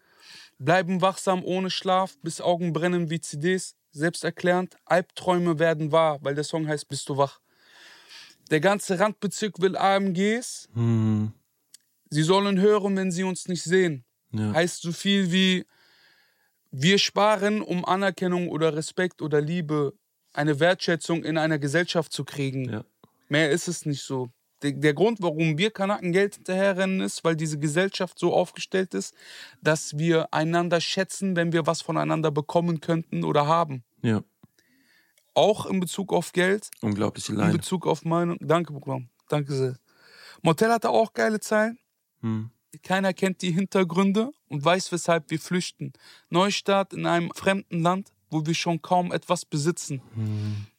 Bleiben 0.57 1.01
wachsam 1.01 1.43
ohne 1.43 1.69
Schlaf, 1.69 2.17
bis 2.21 2.41
Augen 2.41 2.73
brennen 2.73 3.09
wie 3.09 3.21
CDs. 3.21 3.75
Selbsterklärend, 3.91 4.75
Albträume 4.85 5.57
werden 5.57 5.91
wahr, 5.91 6.19
weil 6.21 6.35
der 6.35 6.43
Song 6.43 6.67
heißt 6.67 6.87
Bist 6.89 7.09
du 7.09 7.17
wach. 7.17 7.39
Der 8.51 8.59
ganze 8.59 8.99
Randbezirk 8.99 9.61
will 9.61 9.77
AMGs. 9.77 10.69
Hm. 10.73 11.31
Sie 12.09 12.23
sollen 12.23 12.59
hören, 12.59 12.95
wenn 12.97 13.11
sie 13.11 13.23
uns 13.23 13.47
nicht 13.47 13.63
sehen. 13.63 14.03
Ja. 14.31 14.53
Heißt 14.53 14.81
so 14.81 14.91
viel 14.91 15.31
wie, 15.31 15.65
wir 16.71 16.97
sparen, 16.97 17.61
um 17.61 17.85
Anerkennung 17.85 18.49
oder 18.49 18.75
Respekt 18.75 19.21
oder 19.21 19.41
Liebe, 19.41 19.93
eine 20.33 20.59
Wertschätzung 20.59 21.23
in 21.23 21.37
einer 21.37 21.59
Gesellschaft 21.59 22.11
zu 22.11 22.23
kriegen. 22.23 22.69
Ja. 22.69 22.85
Mehr 23.27 23.51
ist 23.51 23.67
es 23.67 23.85
nicht 23.85 24.03
so. 24.03 24.29
Der, 24.61 24.73
der 24.73 24.93
Grund, 24.93 25.21
warum 25.21 25.57
wir 25.57 25.71
Kanaken 25.71 26.11
Geld 26.11 26.35
hinterherrennen, 26.35 26.99
ist, 27.01 27.23
weil 27.23 27.35
diese 27.35 27.59
Gesellschaft 27.59 28.19
so 28.19 28.33
aufgestellt 28.33 28.93
ist, 28.93 29.15
dass 29.61 29.97
wir 29.97 30.33
einander 30.33 30.81
schätzen, 30.81 31.35
wenn 31.35 31.53
wir 31.53 31.65
was 31.65 31.81
voneinander 31.81 32.31
bekommen 32.31 32.81
könnten 32.81 33.23
oder 33.23 33.47
haben. 33.47 33.83
ja. 34.01 34.23
Auch 35.35 35.67
in 35.67 35.79
Bezug 35.79 36.11
auf 36.11 36.33
Geld, 36.33 36.69
Unglaubliche 36.81 37.31
in 37.31 37.37
Leine. 37.37 37.53
Bezug 37.53 37.87
auf 37.87 38.03
Meinung. 38.03 38.37
Danke, 38.41 38.73
Bruder. 38.73 39.01
Danke 39.29 39.53
sehr. 39.53 39.77
Motel 40.41 40.69
hatte 40.69 40.89
auch 40.89 41.13
geile 41.13 41.39
Zeilen. 41.39 41.77
Hm. 42.21 42.49
Keiner 42.83 43.13
kennt 43.13 43.41
die 43.41 43.51
Hintergründe 43.51 44.31
und 44.47 44.63
weiß, 44.63 44.91
weshalb 44.91 45.29
wir 45.31 45.39
flüchten. 45.39 45.93
Neustart 46.29 46.93
in 46.93 47.05
einem 47.05 47.31
fremden 47.33 47.81
Land, 47.81 48.11
wo 48.29 48.45
wir 48.45 48.53
schon 48.53 48.81
kaum 48.81 49.11
etwas 49.11 49.43
besitzen. 49.45 50.01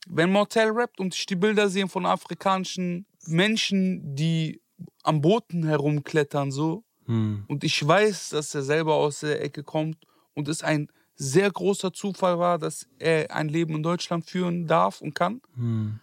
Wenn 0.09 0.31
Mortel 0.31 0.71
rappt 0.71 1.01
und 1.01 1.15
ich 1.15 1.27
die 1.27 1.37
Bilder 1.37 1.69
sehe 1.69 1.89
von 1.89 2.07
afrikanischen 2.07 3.07
Menschen, 3.27 4.15
die 4.15 4.61
am 5.03 5.21
Boden 5.21 5.65
herumklettern, 5.67 6.51
so, 6.53 6.85
Hm. 7.07 7.45
und 7.49 7.65
ich 7.65 7.85
weiß, 7.87 8.29
dass 8.31 8.55
er 8.55 8.63
selber 8.63 8.95
aus 8.95 9.21
der 9.21 9.43
Ecke 9.43 9.65
kommt 9.65 10.07
und 10.35 10.47
es 10.49 10.63
ein 10.63 10.89
sehr 11.17 11.51
großer 11.51 11.93
Zufall 11.93 12.39
war, 12.39 12.59
dass 12.59 12.87
er 12.99 13.35
ein 13.35 13.49
Leben 13.49 13.75
in 13.75 13.83
Deutschland 13.83 14.25
führen 14.31 14.67
darf 14.69 15.01
und 15.01 15.15
kann, 15.15 15.41
Hm. 15.55 15.99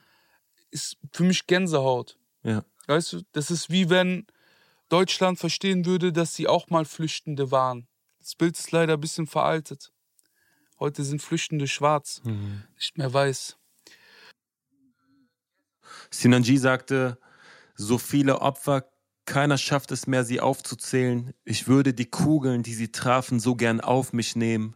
ist 0.69 0.97
für 1.13 1.23
mich 1.23 1.47
Gänsehaut. 1.47 2.17
Ja. 2.43 2.65
Weißt 2.87 3.13
du, 3.13 3.21
das 3.31 3.51
ist 3.51 3.69
wie 3.69 3.89
wenn 3.89 4.25
Deutschland 4.89 5.39
verstehen 5.39 5.85
würde, 5.85 6.13
dass 6.13 6.33
sie 6.35 6.47
auch 6.47 6.69
mal 6.69 6.85
Flüchtende 6.85 7.51
waren. 7.51 7.87
Das 8.19 8.35
Bild 8.35 8.57
ist 8.57 8.71
leider 8.71 8.93
ein 8.93 8.99
bisschen 9.01 9.27
veraltet. 9.27 9.91
Heute 10.79 11.03
sind 11.03 11.21
Flüchtende 11.21 11.67
schwarz, 11.67 12.21
Hm. 12.23 12.63
nicht 12.75 12.97
mehr 12.97 13.11
weiß. 13.13 13.57
Sinanji 16.11 16.57
sagte, 16.57 17.17
so 17.75 17.97
viele 17.97 18.41
Opfer, 18.41 18.85
keiner 19.25 19.57
schafft 19.57 19.91
es 19.91 20.07
mehr, 20.07 20.23
sie 20.23 20.39
aufzuzählen. 20.39 21.33
Ich 21.43 21.67
würde 21.67 21.93
die 21.93 22.09
Kugeln, 22.09 22.63
die 22.63 22.73
sie 22.73 22.91
trafen, 22.91 23.39
so 23.39 23.55
gern 23.55 23.81
auf 23.81 24.13
mich 24.13 24.35
nehmen. 24.35 24.75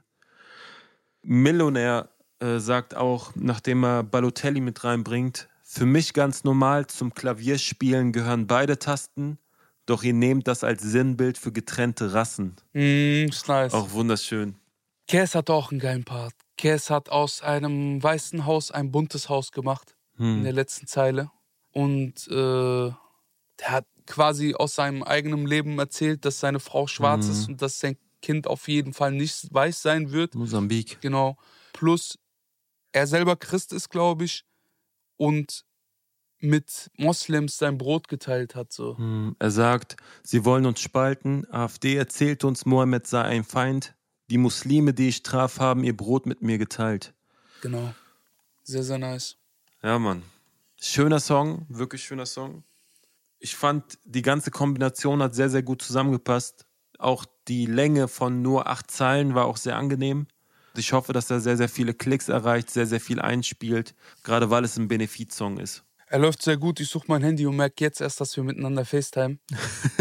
Millionär 1.21 2.09
äh, 2.39 2.59
sagt 2.59 2.95
auch, 2.95 3.31
nachdem 3.35 3.83
er 3.83 4.03
Balotelli 4.03 4.59
mit 4.59 4.83
reinbringt, 4.83 5.47
für 5.63 5.85
mich 5.85 6.13
ganz 6.13 6.43
normal, 6.43 6.87
zum 6.87 7.13
Klavierspielen 7.13 8.11
gehören 8.11 8.45
beide 8.47 8.77
Tasten, 8.77 9.37
doch 9.91 10.03
ihr 10.03 10.13
nehmt 10.13 10.47
das 10.47 10.63
als 10.63 10.81
Sinnbild 10.81 11.37
für 11.37 11.51
getrennte 11.51 12.13
Rassen. 12.13 12.55
Mm, 12.73 13.27
ist 13.29 13.47
nice. 13.47 13.73
Auch 13.73 13.91
wunderschön. 13.91 14.55
Kes 15.07 15.35
hat 15.35 15.49
auch 15.49 15.71
einen 15.71 15.79
geilen 15.79 16.03
Part. 16.05 16.33
Kes 16.57 16.89
hat 16.89 17.09
aus 17.09 17.41
einem 17.41 18.01
weißen 18.01 18.45
Haus 18.45 18.71
ein 18.71 18.91
buntes 18.91 19.29
Haus 19.29 19.51
gemacht. 19.51 19.95
in 20.17 20.25
Hm. 20.37 20.43
der 20.43 20.53
letzten 20.53 20.87
Zeile. 20.87 21.31
Und 21.71 22.27
äh, 22.27 22.91
der 23.59 23.69
hat 23.69 23.85
quasi 24.05 24.53
aus 24.55 24.75
seinem 24.75 25.03
eigenen 25.03 25.45
Leben 25.47 25.79
erzählt, 25.79 26.25
dass 26.25 26.39
seine 26.39 26.59
Frau 26.59 26.85
schwarz 26.87 27.25
Mhm. 27.25 27.31
ist 27.31 27.47
und 27.49 27.61
dass 27.61 27.79
sein 27.79 27.97
Kind 28.21 28.45
auf 28.45 28.67
jeden 28.67 28.93
Fall 28.93 29.11
nicht 29.13 29.51
weiß 29.53 29.81
sein 29.81 30.11
wird. 30.11 30.35
Mosambik. 30.35 30.99
Genau. 31.01 31.37
Plus 31.73 32.19
er 32.91 33.07
selber 33.07 33.35
Christ 33.35 33.73
ist, 33.73 33.89
glaube 33.89 34.25
ich, 34.25 34.43
und 35.17 35.63
mit 36.41 36.91
Moslems 36.97 37.57
sein 37.57 37.77
Brot 37.77 38.07
geteilt 38.07 38.55
hat. 38.55 38.71
So. 38.71 38.97
Hm, 38.97 39.35
Er 39.39 39.51
sagt, 39.51 39.97
sie 40.23 40.43
wollen 40.45 40.65
uns 40.65 40.79
spalten. 40.81 41.45
AfD 41.51 41.95
erzählt 41.95 42.43
uns, 42.43 42.65
Mohammed 42.65 43.07
sei 43.07 43.21
ein 43.23 43.43
Feind. 43.43 43.95
Die 44.29 44.37
Muslime, 44.37 44.93
die 44.93 45.09
ich 45.09 45.23
traf, 45.23 45.59
haben 45.59 45.83
ihr 45.83 45.95
Brot 45.95 46.25
mit 46.25 46.41
mir 46.41 46.57
geteilt. 46.57 47.13
Genau. 47.61 47.93
Sehr, 48.63 48.83
sehr 48.83 48.97
nice. 48.97 49.37
Ja, 49.83 49.99
Mann. 49.99 50.23
Schöner 50.79 51.19
Song, 51.19 51.65
wirklich 51.69 52.03
schöner 52.03 52.25
Song. 52.25 52.63
Ich 53.39 53.55
fand, 53.55 53.97
die 54.03 54.21
ganze 54.21 54.51
Kombination 54.51 55.21
hat 55.21 55.35
sehr, 55.35 55.49
sehr 55.49 55.63
gut 55.63 55.81
zusammengepasst. 55.81 56.65
Auch 56.97 57.25
die 57.47 57.65
Länge 57.65 58.07
von 58.07 58.41
nur 58.41 58.67
acht 58.67 58.89
Zeilen 58.91 59.33
war 59.35 59.45
auch 59.45 59.57
sehr 59.57 59.75
angenehm. 59.75 60.27
Ich 60.77 60.93
hoffe, 60.93 61.11
dass 61.11 61.29
er 61.29 61.39
sehr, 61.39 61.57
sehr 61.57 61.67
viele 61.69 61.93
Klicks 61.93 62.29
erreicht, 62.29 62.69
sehr, 62.69 62.85
sehr 62.87 63.01
viel 63.01 63.19
einspielt, 63.19 63.93
gerade 64.23 64.49
weil 64.49 64.63
es 64.63 64.77
ein 64.77 64.87
Benefizsong 64.87 65.57
ist. 65.57 65.83
Er 66.11 66.19
läuft 66.19 66.41
sehr 66.41 66.57
gut. 66.57 66.81
Ich 66.81 66.89
suche 66.89 67.05
mein 67.07 67.23
Handy 67.23 67.45
und 67.45 67.55
merke 67.55 67.85
jetzt 67.85 68.01
erst, 68.01 68.19
dass 68.19 68.35
wir 68.35 68.43
miteinander 68.43 68.83
FaceTime. 68.83 69.39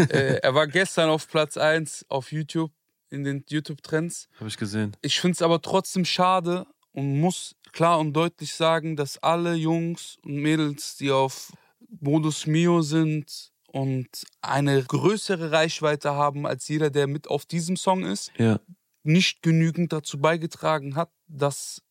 äh, 0.09 0.39
er 0.43 0.53
war 0.53 0.67
gestern 0.67 1.09
auf 1.09 1.25
Platz 1.29 1.55
1 1.55 2.05
auf 2.09 2.33
YouTube, 2.33 2.73
in 3.09 3.23
den 3.23 3.45
YouTube-Trends. 3.47 4.27
Habe 4.35 4.49
ich 4.49 4.57
gesehen. 4.57 4.97
Ich 5.01 5.21
finde 5.21 5.35
es 5.35 5.41
aber 5.41 5.61
trotzdem 5.61 6.03
schade 6.03 6.67
und 6.91 7.21
muss 7.21 7.55
klar 7.71 7.97
und 7.97 8.11
deutlich 8.11 8.53
sagen, 8.53 8.97
dass 8.97 9.19
alle 9.19 9.53
Jungs 9.53 10.17
und 10.25 10.35
Mädels, 10.35 10.97
die 10.97 11.11
auf 11.11 11.53
Modus 12.01 12.45
Mio 12.45 12.81
sind 12.81 13.53
und 13.67 14.09
eine 14.41 14.83
größere 14.83 15.51
Reichweite 15.53 16.11
haben 16.11 16.45
als 16.45 16.67
jeder, 16.67 16.89
der 16.89 17.07
mit 17.07 17.29
auf 17.29 17.45
diesem 17.45 17.77
Song 17.77 18.03
ist, 18.03 18.33
Ja. 18.37 18.59
nicht 19.03 19.41
genügend 19.43 19.93
dazu 19.93 20.19
beigetragen 20.19 20.97
hat, 20.97 21.09
dass 21.27 21.81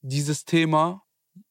dieses 0.00 0.46
Thema 0.46 1.02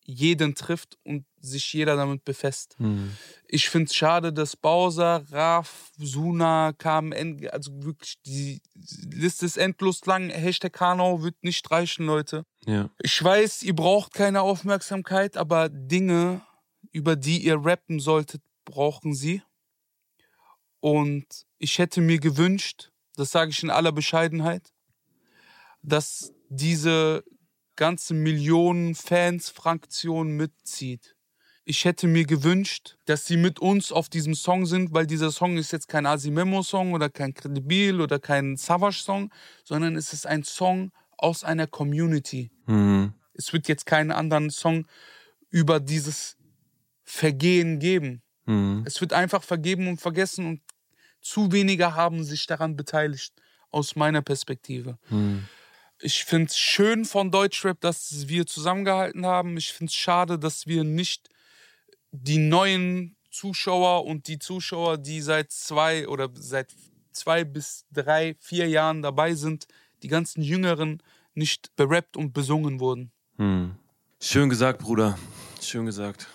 jeden 0.07 0.55
trifft 0.55 0.97
und 1.03 1.25
sich 1.39 1.73
jeder 1.73 1.97
damit 1.97 2.23
befasst. 2.23 2.75
Hm. 2.77 3.11
Ich 3.45 3.69
finde 3.69 3.87
es 3.87 3.95
schade, 3.95 4.31
dass 4.31 4.55
Bowser, 4.55 5.23
Raf, 5.31 5.91
Suna, 5.97 6.71
KMN, 6.77 7.47
also 7.49 7.71
wirklich 7.83 8.15
die 8.25 8.61
Liste 9.11 9.45
ist 9.45 9.57
endlos 9.57 10.05
lang. 10.05 10.29
Hashtag 10.29 10.79
Hanau 10.79 11.21
wird 11.21 11.35
nicht 11.43 11.69
reichen, 11.69 12.05
Leute. 12.05 12.45
Ja. 12.65 12.89
Ich 12.99 13.21
weiß, 13.21 13.63
ihr 13.63 13.75
braucht 13.75 14.13
keine 14.13 14.41
Aufmerksamkeit, 14.41 15.35
aber 15.35 15.67
Dinge, 15.67 16.41
über 16.91 17.17
die 17.17 17.39
ihr 17.39 17.65
rappen 17.65 17.99
solltet, 17.99 18.41
brauchen 18.63 19.13
sie. 19.13 19.41
Und 20.79 21.25
ich 21.57 21.79
hätte 21.79 21.99
mir 21.99 22.19
gewünscht, 22.19 22.91
das 23.17 23.31
sage 23.31 23.51
ich 23.51 23.61
in 23.61 23.69
aller 23.69 23.91
Bescheidenheit, 23.91 24.71
dass 25.81 26.31
diese 26.47 27.25
ganze 27.77 28.13
Millionen 28.13 28.95
Fans-Fraktion 28.95 30.35
mitzieht. 30.35 31.15
Ich 31.63 31.85
hätte 31.85 32.07
mir 32.07 32.25
gewünscht, 32.25 32.97
dass 33.05 33.25
sie 33.25 33.37
mit 33.37 33.59
uns 33.59 33.91
auf 33.91 34.09
diesem 34.09 34.35
Song 34.35 34.65
sind, 34.65 34.93
weil 34.93 35.05
dieser 35.05 35.31
Song 35.31 35.57
ist 35.57 35.71
jetzt 35.71 35.87
kein 35.87 36.05
Asimemo-Song 36.05 36.93
oder 36.93 37.09
kein 37.09 37.33
Credibil 37.33 38.01
oder 38.01 38.19
kein 38.19 38.55
Savage-Song, 38.55 39.31
sondern 39.63 39.95
es 39.95 40.13
ist 40.13 40.25
ein 40.25 40.43
Song 40.43 40.91
aus 41.17 41.43
einer 41.43 41.67
Community. 41.67 42.51
Hm. 42.65 43.13
Es 43.33 43.53
wird 43.53 43.67
jetzt 43.67 43.85
keinen 43.85 44.11
anderen 44.11 44.49
Song 44.49 44.87
über 45.49 45.79
dieses 45.79 46.37
Vergehen 47.03 47.79
geben. 47.79 48.21
Hm. 48.45 48.83
Es 48.85 49.01
wird 49.01 49.13
einfach 49.13 49.43
vergeben 49.43 49.87
und 49.87 49.99
vergessen 49.99 50.45
und 50.45 50.61
zu 51.21 51.51
wenige 51.51 51.95
haben 51.95 52.23
sich 52.23 52.47
daran 52.47 52.77
beteiligt, 52.77 53.33
aus 53.71 53.95
meiner 53.97 54.21
Perspektive. 54.21 54.97
Hm. 55.09 55.47
Ich 55.99 56.25
finde 56.25 56.47
es 56.47 56.57
schön 56.57 57.05
von 57.05 57.31
Deutschrap, 57.31 57.81
dass 57.81 58.27
wir 58.27 58.45
zusammengehalten 58.45 59.25
haben. 59.25 59.57
Ich 59.57 59.73
finde 59.73 59.89
es 59.89 59.95
schade, 59.95 60.37
dass 60.37 60.67
wir 60.67 60.83
nicht 60.83 61.29
die 62.11 62.37
neuen 62.37 63.15
Zuschauer 63.31 64.05
und 64.05 64.27
die 64.27 64.39
Zuschauer, 64.39 64.97
die 64.97 65.21
seit 65.21 65.51
zwei 65.51 66.07
oder 66.07 66.29
seit 66.35 66.73
zwei 67.11 67.43
bis 67.43 67.85
drei, 67.91 68.35
vier 68.39 68.67
Jahren 68.67 69.01
dabei 69.01 69.33
sind, 69.33 69.67
die 70.03 70.07
ganzen 70.07 70.41
Jüngeren 70.41 71.01
nicht 71.33 71.75
berappt 71.75 72.15
und 72.15 72.33
besungen 72.33 72.79
wurden. 72.79 73.11
Hm. 73.37 73.75
Schön 74.21 74.49
gesagt, 74.49 74.79
Bruder. 74.79 75.17
Schön 75.61 75.85
gesagt. 75.85 76.27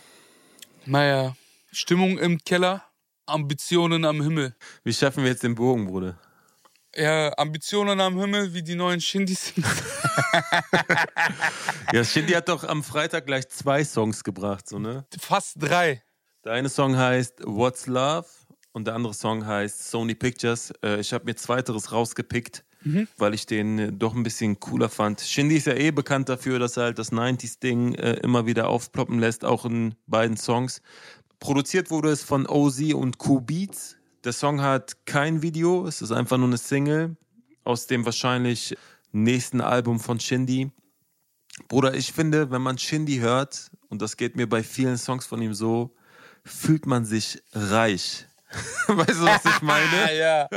Naja, 0.85 1.37
Stimmung 1.71 2.19
im 2.19 2.39
Keller, 2.39 2.85
Ambitionen 3.27 4.05
am 4.05 4.21
Himmel. 4.21 4.55
Wie 4.85 4.93
schaffen 4.93 5.23
wir 5.23 5.31
jetzt 5.31 5.43
den 5.43 5.55
Bogen, 5.55 5.87
Bruder? 5.87 6.19
Ja, 6.95 7.33
Ambitionen 7.39 8.01
am 8.01 8.19
Himmel, 8.19 8.53
wie 8.53 8.63
die 8.63 8.75
neuen 8.75 9.01
Shindys 9.01 9.53
sind. 9.55 9.67
Ja, 11.93 12.05
Shindy 12.05 12.33
hat 12.33 12.49
doch 12.49 12.65
am 12.65 12.83
Freitag 12.83 13.27
gleich 13.27 13.49
zwei 13.51 13.85
Songs 13.85 14.25
gebracht, 14.25 14.67
so, 14.67 14.79
ne? 14.79 15.05
Fast 15.19 15.57
drei. 15.59 16.03
Der 16.45 16.53
eine 16.53 16.71
Song 16.71 16.97
heißt 16.97 17.43
What's 17.45 17.87
Love 17.87 18.27
und 18.73 18.87
der 18.87 18.95
andere 18.95 19.13
Song 19.13 19.47
heißt 19.47 19.91
Sony 19.91 20.15
Pictures. 20.15 20.73
Äh, 20.83 21.01
ich 21.01 21.13
habe 21.13 21.27
mir 21.27 21.35
zweiteres 21.37 21.93
rausgepickt. 21.93 22.65
weil 23.17 23.33
ich 23.35 23.47
den 23.47 23.79
äh, 23.79 23.93
doch 23.93 24.15
ein 24.15 24.23
bisschen 24.23 24.59
cooler 24.59 24.89
fand. 24.89 25.21
Shindy 25.21 25.57
ist 25.57 25.67
ja 25.67 25.75
eh 25.75 25.91
bekannt 25.93 26.29
dafür, 26.29 26.59
dass 26.59 26.77
er 26.77 26.85
halt 26.85 26.99
das 26.99 27.13
90s-Ding 27.13 27.95
äh, 27.95 28.15
immer 28.15 28.47
wieder 28.47 28.69
aufploppen 28.69 29.19
lässt, 29.21 29.45
auch 29.45 29.65
in 29.65 29.95
beiden 30.07 30.37
Songs. 30.37 30.81
Produziert 31.39 31.91
wurde 31.91 32.11
es 32.11 32.23
von 32.25 32.47
OZ 32.49 32.93
und 32.95 33.19
Q 33.19 33.41
Beats. 33.41 33.97
Der 34.25 34.33
Song 34.33 34.63
hat 34.63 35.05
kein 35.05 35.43
Video, 35.43 35.85
es 35.85 36.01
ist 36.01 36.13
einfach 36.13 36.39
nur 36.39 36.47
eine 36.47 36.57
Single 36.57 37.17
aus 37.65 37.89
dem 37.89 38.05
wahrscheinlich 38.05 38.77
nächsten 39.11 39.61
Album 39.61 39.99
von 39.99 40.21
Shindy. 40.21 40.71
Bruder, 41.67 41.95
ich 41.95 42.13
finde, 42.13 42.49
wenn 42.53 42.63
man 42.63 42.79
Shindy 42.79 43.19
hört, 43.19 43.73
und 43.89 44.01
das 44.01 44.17
geht 44.17 44.37
mir 44.37 44.49
bei 44.49 44.63
vielen 44.63 44.97
Songs 44.97 45.27
von 45.27 45.43
ihm 45.43 45.55
so, 45.55 45.97
fühlt 46.45 46.87
man 46.87 47.05
sich 47.05 47.43
reich. 47.53 48.27
weißt 48.87 49.21
du, 49.21 49.25
was 49.25 49.45
ich 49.45 49.63
meine? 49.63 50.15
ja. 50.17 50.49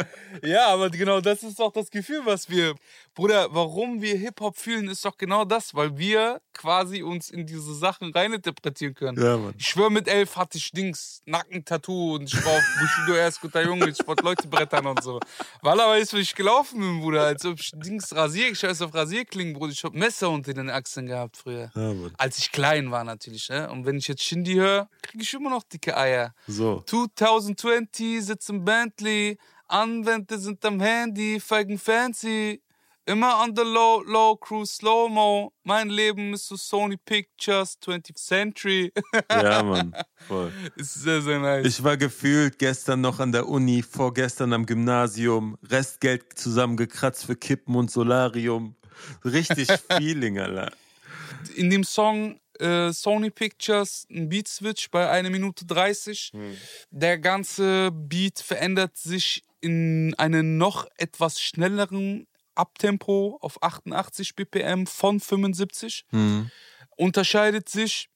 ja, 0.43 0.67
aber 0.67 0.91
genau 0.91 1.19
das 1.19 1.41
ist 1.41 1.57
doch 1.57 1.71
das 1.71 1.89
Gefühl, 1.89 2.21
was 2.23 2.47
wir. 2.47 2.75
Bruder, 3.15 3.47
warum 3.51 4.01
wir 4.01 4.17
Hip-Hop 4.17 4.57
fühlen, 4.57 4.89
ist 4.89 5.05
doch 5.05 5.17
genau 5.17 5.45
das, 5.45 5.73
weil 5.73 5.97
wir 5.97 6.41
quasi 6.53 7.01
uns 7.01 7.29
in 7.29 7.45
diese 7.45 7.73
Sachen 7.73 8.11
reininterpretieren 8.11 8.93
können. 8.93 9.17
Ja, 9.17 9.37
Mann. 9.37 9.53
Ich 9.57 9.67
schwöre, 9.67 9.89
mit 9.89 10.09
elf 10.09 10.35
hatte 10.35 10.57
ich 10.57 10.71
Dings, 10.71 11.21
Nackentattoo 11.25 12.15
und 12.15 12.23
ich 12.23 12.45
war 12.45 12.51
auf 12.51 12.63
Bushido 12.77 13.17
erst 13.17 13.39
guter 13.39 13.63
Junge, 13.63 13.89
ich 13.89 14.05
wollte 14.05 14.23
Leute 14.23 14.49
brettern 14.49 14.85
und 14.87 15.01
so. 15.01 15.21
Weil 15.61 15.79
aber 15.79 15.97
ist, 15.97 16.13
wie 16.13 16.19
ich 16.19 16.35
gelaufen 16.35 16.81
bin, 16.81 16.99
Bruder, 16.99 17.23
als 17.23 17.45
ob 17.45 17.57
ich 17.57 17.71
Dings 17.75 18.13
rasier, 18.13 18.51
ich 18.51 18.59
scheiß 18.59 18.81
auf 18.81 18.93
Rasierklingen, 18.93 19.53
Bruder. 19.53 19.71
Ich 19.71 19.83
hab 19.85 19.93
Messer 19.93 20.29
unter 20.29 20.53
den 20.53 20.69
Achseln 20.69 21.05
gehabt 21.05 21.37
früher. 21.37 21.71
Ja, 21.73 21.93
Mann. 21.93 22.13
Als 22.17 22.37
ich 22.37 22.51
klein 22.51 22.91
war 22.91 23.05
natürlich, 23.05 23.47
ne? 23.47 23.71
Und 23.71 23.85
wenn 23.85 23.97
ich 23.97 24.09
jetzt 24.09 24.23
Shindy 24.23 24.55
höre, 24.55 24.89
kriege 25.01 25.23
ich 25.23 25.33
immer 25.33 25.49
noch 25.49 25.63
dicke 25.63 25.95
Eier. 25.95 26.33
So. 26.47 26.83
2020 26.85 28.25
sitzt 28.25 28.49
im 28.49 28.65
Bentley, 28.65 29.37
Anwender 29.67 30.37
sind 30.37 30.63
am 30.65 30.79
Handy, 30.81 31.39
feigen 31.39 31.79
fancy. 31.79 32.61
Immer 33.07 33.43
on 33.43 33.55
the 33.55 33.61
low, 33.61 34.01
low, 34.01 34.35
cruise 34.35 34.73
slow-mo. 34.73 35.53
Mein 35.63 35.89
Leben 35.89 36.33
ist 36.33 36.47
so 36.47 36.55
Sony 36.55 36.97
Pictures, 36.97 37.77
20th 37.83 38.15
Century. 38.15 38.91
Ja, 39.29 39.61
Mann. 39.61 39.95
Voll. 40.27 40.51
ist 40.75 40.95
sehr, 40.95 41.21
sehr 41.21 41.39
nice. 41.39 41.67
Ich 41.67 41.83
war 41.83 41.97
gefühlt 41.97 42.57
gestern 42.57 43.01
noch 43.01 43.19
an 43.19 43.31
der 43.31 43.47
Uni, 43.47 43.83
vorgestern 43.83 44.53
am 44.53 44.65
Gymnasium, 44.65 45.55
Restgeld 45.61 46.35
zusammengekratzt 46.35 47.25
für 47.25 47.35
Kippen 47.35 47.75
und 47.75 47.91
Solarium. 47.91 48.75
Richtig 49.23 49.67
Feeling, 49.97 50.39
Alter. 50.39 50.71
In 51.55 51.69
dem 51.69 51.83
Song 51.83 52.39
äh, 52.59 52.91
Sony 52.91 53.29
Pictures 53.29 54.07
ein 54.09 54.29
Beat 54.29 54.47
Switch 54.47 54.89
bei 54.89 55.07
1 55.07 55.29
Minute 55.29 55.63
30. 55.65 56.31
Der 56.89 57.19
ganze 57.19 57.91
Beat 57.91 58.39
verändert 58.39 58.97
sich 58.97 59.43
in 59.61 60.15
einen 60.17 60.57
noch 60.57 60.87
etwas 60.97 61.39
schnelleren 61.39 62.25
Abtempo 62.55 63.37
auf 63.41 63.61
88 63.61 64.35
BPM 64.35 64.85
von 64.87 65.19
75. 65.19 66.05
Mhm. 66.11 66.49
Unterscheidet 66.97 67.69
sich, 67.69 68.09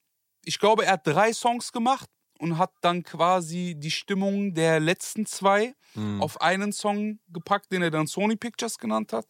ich 0.46 0.60
glaube, 0.60 0.86
er 0.86 0.94
hat 0.94 1.06
drei 1.08 1.34
Songs 1.34 1.72
gemacht 1.72 2.10
und 2.40 2.58
hat 2.58 2.72
dann 2.82 3.04
quasi 3.04 3.76
die 3.78 3.92
Stimmung 3.92 4.54
der 4.54 4.80
letzten 4.80 5.26
zwei 5.26 5.74
Mhm. 5.96 6.22
auf 6.22 6.40
einen 6.40 6.72
Song 6.72 7.20
gepackt, 7.30 7.72
den 7.72 7.82
er 7.82 7.90
dann 7.90 8.06
Sony 8.06 8.36
Pictures 8.36 8.78
genannt 8.78 9.12
hat. 9.12 9.26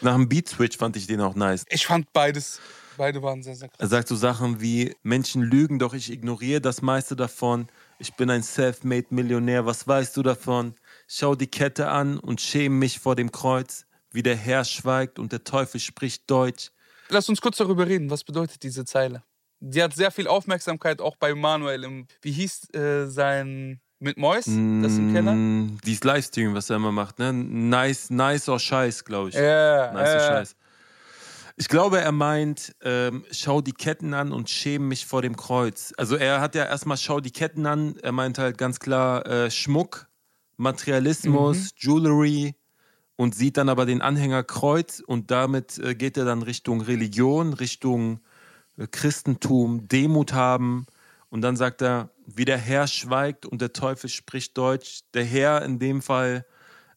Nach 0.00 0.14
dem 0.14 0.28
Beat 0.28 0.48
Switch 0.48 0.76
fand 0.78 0.96
ich 0.96 1.06
den 1.08 1.20
auch 1.20 1.34
nice. 1.34 1.64
Ich 1.68 1.86
fand 1.86 2.12
beides, 2.12 2.60
beide 2.96 3.20
waren 3.20 3.42
sehr, 3.42 3.56
sehr 3.56 3.68
krass. 3.68 3.80
Er 3.80 3.88
sagt 3.88 4.06
so 4.08 4.14
Sachen 4.14 4.60
wie: 4.60 4.94
Menschen 5.02 5.42
lügen, 5.42 5.80
doch 5.80 5.92
ich 5.92 6.12
ignoriere 6.12 6.60
das 6.60 6.80
meiste 6.82 7.16
davon. 7.16 7.66
Ich 7.98 8.14
bin 8.14 8.30
ein 8.30 8.44
self-made 8.44 9.08
Millionär, 9.10 9.66
was 9.66 9.86
weißt 9.88 10.16
du 10.16 10.22
davon? 10.22 10.76
Schau 11.08 11.34
die 11.34 11.48
Kette 11.48 11.88
an 11.88 12.18
und 12.18 12.40
schäme 12.40 12.76
mich 12.76 13.00
vor 13.00 13.16
dem 13.16 13.32
Kreuz. 13.32 13.86
Wie 14.14 14.22
der 14.22 14.36
Herr 14.36 14.64
schweigt 14.64 15.18
und 15.18 15.32
der 15.32 15.44
Teufel 15.44 15.80
spricht 15.80 16.30
Deutsch. 16.30 16.70
Lass 17.10 17.28
uns 17.28 17.40
kurz 17.40 17.58
darüber 17.58 17.86
reden. 17.86 18.08
Was 18.10 18.24
bedeutet 18.24 18.62
diese 18.62 18.84
Zeile? 18.84 19.22
Die 19.60 19.82
hat 19.82 19.94
sehr 19.94 20.10
viel 20.10 20.26
Aufmerksamkeit 20.28 21.00
auch 21.00 21.16
bei 21.16 21.34
Manuel. 21.34 21.84
Im, 21.84 22.06
wie 22.22 22.32
hieß 22.32 22.72
äh, 22.74 23.06
sein 23.06 23.80
mit 23.98 24.16
Mois? 24.16 24.44
Das 24.44 24.52
im 24.98 25.12
Keller? 25.12 25.32
Mm, 25.32 25.78
Dieses 25.84 26.04
Livestream, 26.04 26.54
was 26.54 26.70
er 26.70 26.76
immer 26.76 26.92
macht, 26.92 27.18
ne? 27.18 27.32
Nice, 27.32 28.10
nice 28.10 28.48
or 28.48 28.58
Scheiß, 28.60 29.04
glaube 29.04 29.30
ich. 29.30 29.34
Ja, 29.34 29.92
nice 29.92 30.08
or 30.14 30.20
ja. 30.20 30.28
Scheiß. 30.28 30.56
Ich 31.56 31.68
glaube, 31.68 32.00
er 32.00 32.10
meint, 32.12 32.74
ähm, 32.82 33.24
schau 33.30 33.60
die 33.60 33.72
Ketten 33.72 34.12
an 34.12 34.32
und 34.32 34.50
schäme 34.50 34.86
mich 34.86 35.06
vor 35.06 35.22
dem 35.22 35.36
Kreuz. 35.36 35.94
Also 35.96 36.16
er 36.16 36.40
hat 36.40 36.54
ja 36.54 36.64
erstmal 36.64 36.96
schau 36.96 37.20
die 37.20 37.30
Ketten 37.30 37.64
an. 37.66 37.96
Er 38.02 38.12
meint 38.12 38.38
halt 38.38 38.58
ganz 38.58 38.80
klar 38.80 39.24
äh, 39.26 39.50
Schmuck, 39.50 40.08
Materialismus, 40.56 41.56
Mhm. 41.56 41.68
Jewelry 41.76 42.54
und 43.16 43.34
sieht 43.34 43.56
dann 43.56 43.68
aber 43.68 43.86
den 43.86 44.02
Anhänger 44.02 44.42
Kreuz 44.42 45.00
und 45.00 45.30
damit 45.30 45.78
äh, 45.78 45.94
geht 45.94 46.16
er 46.16 46.24
dann 46.24 46.42
Richtung 46.42 46.80
Religion, 46.80 47.52
Richtung 47.52 48.20
äh, 48.76 48.86
Christentum, 48.86 49.86
Demut 49.88 50.32
haben. 50.32 50.86
Und 51.30 51.42
dann 51.42 51.56
sagt 51.56 51.82
er, 51.82 52.10
wie 52.26 52.44
der 52.44 52.58
Herr 52.58 52.86
schweigt 52.86 53.46
und 53.46 53.60
der 53.60 53.72
Teufel 53.72 54.08
spricht 54.08 54.56
Deutsch. 54.56 55.00
Der 55.14 55.24
Herr 55.24 55.62
in 55.62 55.78
dem 55.78 56.02
Fall, 56.02 56.44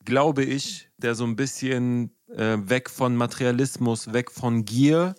glaube 0.05 0.43
ich, 0.43 0.89
der 0.97 1.15
so 1.15 1.23
ein 1.25 1.35
bisschen 1.35 2.11
äh, 2.29 2.57
weg 2.59 2.89
von 2.89 3.15
Materialismus, 3.15 4.13
weg 4.13 4.31
von 4.31 4.65
Gier. 4.65 5.15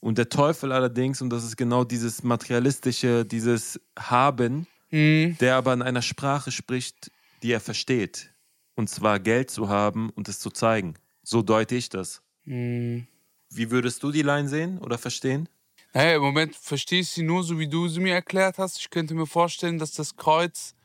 Und 0.00 0.18
der 0.18 0.28
Teufel 0.28 0.72
allerdings, 0.72 1.20
und 1.20 1.30
das 1.30 1.44
ist 1.44 1.56
genau 1.56 1.82
dieses 1.84 2.22
materialistische, 2.22 3.24
dieses 3.24 3.80
Haben, 3.98 4.66
Mhm. 4.90 5.36
der 5.38 5.56
aber 5.56 5.72
in 5.74 5.82
einer 5.82 6.02
Sprache 6.02 6.50
spricht, 6.50 7.10
die 7.42 7.52
er 7.52 7.60
versteht. 7.60 8.30
Und 8.78 8.88
zwar 8.88 9.18
Geld 9.18 9.50
zu 9.50 9.68
haben 9.68 10.10
und 10.10 10.28
es 10.28 10.38
zu 10.38 10.50
zeigen. 10.50 10.94
So 11.24 11.42
deute 11.42 11.74
ich 11.74 11.88
das. 11.88 12.22
Mhm. 12.44 13.08
Wie 13.50 13.72
würdest 13.72 14.04
du 14.04 14.12
die 14.12 14.22
Line 14.22 14.48
sehen 14.48 14.78
oder 14.78 14.98
verstehen? 14.98 15.48
Naja, 15.92 16.14
im 16.14 16.22
Moment 16.22 16.54
verstehe 16.54 17.00
ich 17.00 17.08
sie 17.08 17.24
nur 17.24 17.42
so, 17.42 17.58
wie 17.58 17.66
du 17.66 17.88
sie 17.88 17.98
mir 17.98 18.14
erklärt 18.14 18.56
hast. 18.56 18.78
Ich 18.78 18.88
könnte 18.88 19.14
mir 19.14 19.26
vorstellen, 19.26 19.80
dass 19.80 19.94
das 19.94 20.14
Kreuz, 20.14 20.76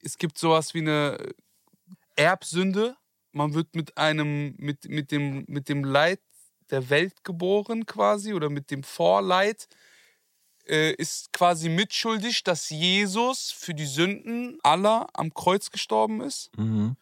es 0.00 0.16
gibt 0.16 0.38
sowas 0.38 0.74
wie 0.74 0.82
eine 0.82 1.18
Erbsünde. 2.14 2.94
Man 3.32 3.52
wird 3.52 3.74
mit 3.74 3.98
einem, 3.98 4.54
mit, 4.58 4.88
mit, 4.88 5.10
dem, 5.10 5.44
mit 5.48 5.68
dem 5.68 5.82
Leid 5.82 6.20
der 6.70 6.88
Welt 6.88 7.24
geboren 7.24 7.84
quasi 7.84 8.32
oder 8.32 8.48
mit 8.48 8.70
dem 8.70 8.84
Vorleid 8.84 9.66
äh, 10.68 10.92
ist 10.94 11.32
quasi 11.32 11.68
mitschuldig, 11.68 12.42
dass 12.44 12.70
Jesus 12.70 13.50
für 13.50 13.74
die 13.74 13.86
Sünden 13.86 14.58
aller 14.62 15.06
am 15.12 15.32
Kreuz 15.32 15.70
gestorben 15.70 16.20
ist. 16.20 16.50
Mhm. 16.56 16.96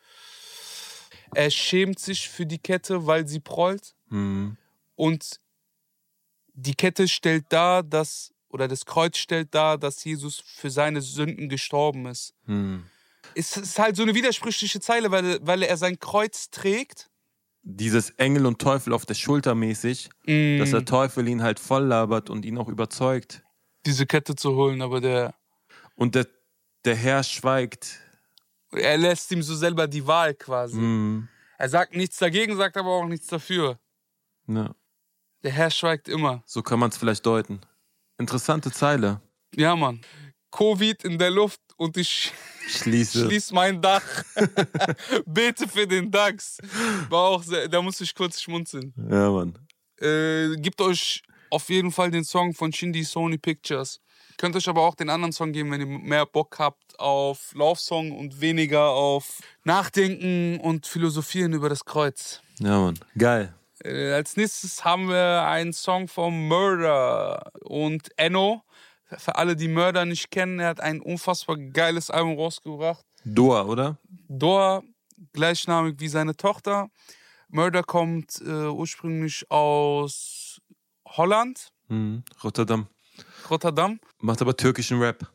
Er 1.35 1.51
schämt 1.51 1.98
sich 1.98 2.29
für 2.29 2.46
die 2.46 2.59
Kette, 2.59 3.07
weil 3.07 3.27
sie 3.27 3.40
prollt. 3.40 3.94
Mhm. 4.09 4.57
Und 4.96 5.40
die 6.55 6.75
Kette 6.75 7.09
stellt 7.09 7.46
dar, 7.48 7.83
dass, 7.83 8.33
oder 8.48 8.68
das 8.68 8.85
Kreuz 8.85 9.16
stellt 9.16 9.55
dar, 9.55 9.79
dass 9.79 10.05
Jesus 10.05 10.42
für 10.46 10.70
seine 10.70 11.01
Sünden 11.01 11.48
gestorben 11.48 12.07
ist. 12.07 12.35
Mhm. 12.46 12.85
Es 13.35 13.57
ist 13.57 13.79
halt 13.79 13.96
so 13.96 14.03
eine 14.03 14.14
widersprüchliche 14.14 14.81
Zeile, 14.81 15.11
weil, 15.11 15.38
weil 15.46 15.62
er 15.62 15.77
sein 15.77 15.98
Kreuz 15.98 16.51
trägt. 16.51 17.09
Dieses 17.62 18.11
Engel 18.11 18.44
und 18.44 18.61
Teufel 18.61 18.92
auf 18.92 19.07
der 19.07 19.14
Schulter 19.14 19.55
mäßig, 19.55 20.11
Mm, 20.27 20.59
dass 20.59 20.70
der 20.70 20.85
Teufel 20.85 21.29
ihn 21.29 21.42
halt 21.42 21.61
voll 21.61 21.85
labert 21.85 22.29
und 22.29 22.44
ihn 22.44 22.59
auch 22.59 22.68
überzeugt. 22.68 23.42
Diese 23.87 24.07
Kette 24.07 24.35
zu 24.37 24.55
holen, 24.55 24.83
aber 24.83 25.01
der, 25.01 25.35
Und 25.97 26.14
der, 26.14 26.27
der 26.85 26.97
Herr 26.97 27.23
schweigt. 27.23 27.99
er 28.73 28.97
lässt 28.99 29.31
ihm 29.33 29.42
so 29.42 29.55
selber 29.55 29.87
die 29.87 30.07
Wahl 30.07 30.35
quasi. 30.35 30.79
Mhm. 30.79 31.29
Er 31.59 31.68
sagt 31.68 31.95
nichts 31.95 32.18
dagegen, 32.18 32.57
sagt 32.57 32.77
aber 32.77 32.90
auch 32.90 33.07
nichts 33.07 33.27
dafür. 33.29 33.79
Ja, 34.49 34.75
Der 35.42 35.53
Herr 35.53 35.71
schweigt 35.71 36.09
immer. 36.09 36.42
so 36.47 36.62
kann 36.62 36.79
man 36.79 36.90
es 36.90 36.97
vielleicht 36.97 37.25
deuten. 37.27 37.61
Interessante 38.18 38.71
Zeile. 38.73 39.21
Ja, 39.55 39.77
Mann. 39.77 40.01
Covid 40.51 41.05
in 41.05 41.18
der 41.18 41.31
Luft 41.31 41.61
und 41.77 41.97
ich 41.97 42.33
Schließe. 42.68 43.25
schließ 43.27 43.53
mein 43.53 43.81
Dach. 43.81 44.03
Bete 45.27 45.66
für 45.68 45.87
den 45.87 46.11
DAX. 46.11 46.59
War 47.09 47.23
auch 47.29 47.42
sehr, 47.42 47.68
da 47.68 47.81
musste 47.83 48.05
ich 48.05 48.14
kurz 48.14 48.40
schmunzeln. 48.40 48.92
Ja, 49.11 49.31
Mann. 49.31 49.59
Äh, 50.01 50.57
gebt 50.57 50.81
euch 50.81 51.23
auf 51.53 51.69
jeden 51.69 51.93
Fall 51.93 52.11
den 52.11 52.25
Song 52.25 52.55
von 52.55 52.73
Shindy 52.73 53.05
Sony 53.05 53.37
Pictures. 53.37 54.01
Könnt 54.38 54.57
euch 54.57 54.69
aber 54.69 54.83
auch 54.83 54.95
den 54.95 55.11
anderen 55.11 55.33
Song 55.33 55.53
geben, 55.53 55.71
wenn 55.71 55.81
ihr 55.81 55.87
mehr 55.87 56.25
Bock 56.25 56.59
habt 56.59 56.99
auf 56.99 57.53
Laufsong 57.55 58.12
und 58.12 58.41
weniger 58.41 58.91
auf 58.91 59.41
Nachdenken 59.65 60.59
und 60.61 60.87
Philosophieren 60.87 61.53
über 61.53 61.69
das 61.69 61.85
Kreuz. 61.85 62.41
Ja, 62.59 62.81
Mann. 62.81 62.99
Geil. 63.19 63.55
Äh, 63.85 64.12
als 64.12 64.37
nächstes 64.37 64.83
haben 64.85 65.09
wir 65.09 65.47
einen 65.47 65.75
Song 65.75 66.09
vom 66.09 66.49
Murder 66.49 67.53
und 67.61 68.09
Enno. 68.17 68.62
Für 69.19 69.37
alle, 69.37 69.55
die 69.55 69.69
Murder 69.69 70.07
nicht 70.07 70.31
kennen, 70.31 70.59
er 70.59 70.69
hat 70.69 70.81
ein 70.81 71.03
unfassbar 71.03 71.59
geiles 71.59 72.11
Album 72.11 72.37
rausgebracht. 72.37 73.05
Doa, 73.27 73.65
oder? 73.65 73.99
Dor, 74.29 74.83
gleichnamig 75.35 76.01
wie 76.01 76.09
seine 76.09 76.35
Tochter. 76.35 76.88
Murder 77.49 77.83
kommt 77.83 78.41
äh, 78.41 78.69
ursprünglich 78.69 79.45
aus 79.51 80.41
Holland, 81.16 81.72
Mhm. 81.88 82.22
Rotterdam. 82.42 82.87
Rotterdam. 83.51 84.01
Macht 84.20 84.40
aber 84.40 84.57
türkischen 84.57 84.98
Rap. 85.01 85.29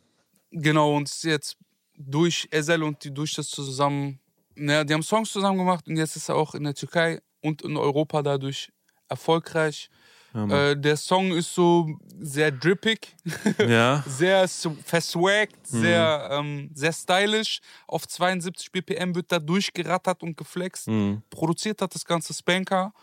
Genau, 0.52 0.96
und 0.96 1.08
ist 1.08 1.24
jetzt 1.24 1.58
durch 1.98 2.48
Ezel 2.52 2.82
und 2.84 3.04
die 3.04 3.14
durch 3.14 3.34
das 3.36 3.50
zusammen, 3.50 4.20
naja, 4.56 4.84
die 4.84 4.94
haben 4.94 5.04
Songs 5.04 5.32
zusammen 5.32 5.58
gemacht 5.60 5.88
und 5.88 5.98
jetzt 5.98 6.16
ist 6.16 6.30
er 6.30 6.36
auch 6.36 6.56
in 6.56 6.64
der 6.64 6.74
Türkei 6.74 7.22
und 7.42 7.62
in 7.62 7.78
Europa 7.78 8.22
dadurch 8.24 8.70
erfolgreich. 9.08 9.90
Ja, 10.34 10.72
Äh, 10.72 10.80
der 10.80 10.98
Song 10.98 11.32
ist 11.32 11.54
so 11.54 11.88
sehr 12.20 12.52
drippig, 12.52 13.16
ja. 13.60 14.04
sehr 14.08 14.48
verswaggt, 14.48 15.72
Mhm. 15.72 15.80
sehr, 15.82 16.30
ähm, 16.32 16.72
sehr 16.74 16.94
stylisch. 16.94 17.60
Auf 17.88 18.08
72 18.08 18.72
BPM 18.72 19.16
wird 19.16 19.32
da 19.32 19.40
durchgerattert 19.40 20.24
und 20.24 20.36
geflext. 20.38 20.88
Mhm. 20.88 21.22
Produziert 21.30 21.82
hat 21.82 21.94
das 21.96 22.06
ganze 22.06 22.34
Spanker. 22.34 22.94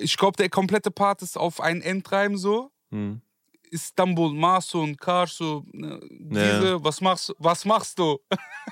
Ich 0.00 0.16
glaube, 0.16 0.36
der 0.36 0.48
komplette 0.48 0.90
Part 0.90 1.22
ist 1.22 1.36
auf 1.36 1.60
einen 1.60 1.82
Endreim 1.82 2.36
so. 2.36 2.70
Mhm. 2.90 3.20
Istanbul, 3.70 4.34
Maso 4.34 4.82
und 4.82 5.00
Karsu, 5.00 5.62
ne, 5.72 6.00
diese, 6.10 6.82
was 6.82 7.00
machst, 7.00 7.32
was 7.38 7.64
machst 7.64 7.98
du? 7.98 8.18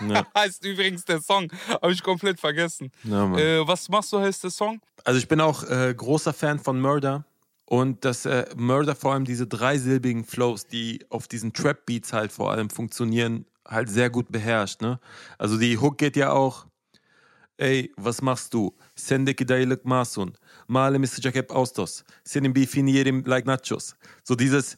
Ja. 0.09 0.27
heißt 0.37 0.65
übrigens 0.65 1.05
der 1.05 1.21
Song. 1.21 1.51
Habe 1.69 1.93
ich 1.93 2.03
komplett 2.03 2.41
vergessen. 2.41 2.91
Ja. 3.05 3.33
Äh, 3.37 3.67
was 3.67 3.89
machst 3.89 4.13
du 4.13 4.19
heißt 4.19 4.43
der 4.43 4.51
Song? 4.51 4.81
Also 5.05 5.19
ich 5.19 5.29
bin 5.29 5.41
auch 5.41 5.63
äh, 5.65 5.95
großer 5.97 6.33
Fan 6.33 6.59
von 6.59 6.81
Murder 6.81 7.25
und 7.67 8.05
dass 8.05 8.27
äh, 8.27 8.47
Murder 8.57 8.95
vor 8.95 9.13
allem 9.13 9.25
diese 9.25 9.47
dreisilbigen 9.47 10.25
Flows, 10.25 10.67
die 10.67 11.05
auf 11.11 11.29
diesen 11.29 11.53
Trap 11.53 11.87
Beats 11.87 12.13
halt 12.13 12.33
vor 12.33 12.51
allem 12.51 12.71
funktionieren, 12.71 13.47
halt 13.67 13.91
sehr 13.91 14.11
gut 14.11 14.33
beherrscht. 14.33 14.81
Ne? 14.81 14.99
Also 15.37 15.59
die 15.59 15.79
Hook 15.79 15.99
geht 15.99 16.17
ja 16.17 16.33
auch. 16.33 16.67
Ey, 17.59 17.93
was 17.97 18.23
machst 18.23 18.55
du? 18.55 18.77
Sende 18.95 19.35
kidaylık 19.35 19.85
masun. 19.85 20.35
Malem 20.69 21.07
sıcak 21.07 21.35
hep 21.35 21.51
Austos. 21.51 22.05
Senin 22.25 22.55
beefin 22.55 22.87
yerim 22.87 23.25
like 23.27 23.47
nachos. 23.47 23.95
So 24.25 24.39
dieses 24.39 24.77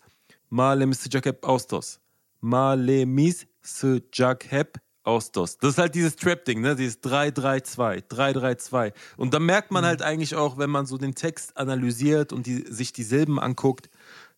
Malem 0.51 0.95
sıcak 0.95 1.27
hep 1.27 1.45
Austos. 1.45 1.99
Malemiz 2.41 3.47
sıcak 3.63 4.51
hep 4.51 4.79
Austos. 5.05 5.59
Das 5.59 5.73
ist 5.73 5.79
halt 5.79 5.95
dieses 5.95 6.17
Trap-Ding, 6.17 6.63
ne? 6.63 6.75
Dieses 6.75 7.03
3-3-2, 7.03 8.09
3-3-2. 8.09 8.93
Und 9.19 9.35
da 9.35 9.39
merkt 9.39 9.71
man 9.71 9.85
halt 9.85 10.01
eigentlich 10.01 10.35
auch, 10.35 10.57
wenn 10.57 10.71
man 10.71 10.87
so 10.87 10.97
den 10.97 11.15
Text 11.15 11.59
analysiert 11.59 12.33
und 12.33 12.47
die, 12.47 12.65
sich 12.67 12.95
die 12.95 13.03
Silben 13.03 13.39
anguckt, 13.39 13.90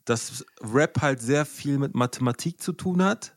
dass 0.05 0.45
Rap 0.61 1.01
halt 1.01 1.21
sehr 1.21 1.45
viel 1.45 1.79
mit 1.79 1.95
Mathematik 1.95 2.61
zu 2.61 2.73
tun 2.73 3.03
hat, 3.03 3.37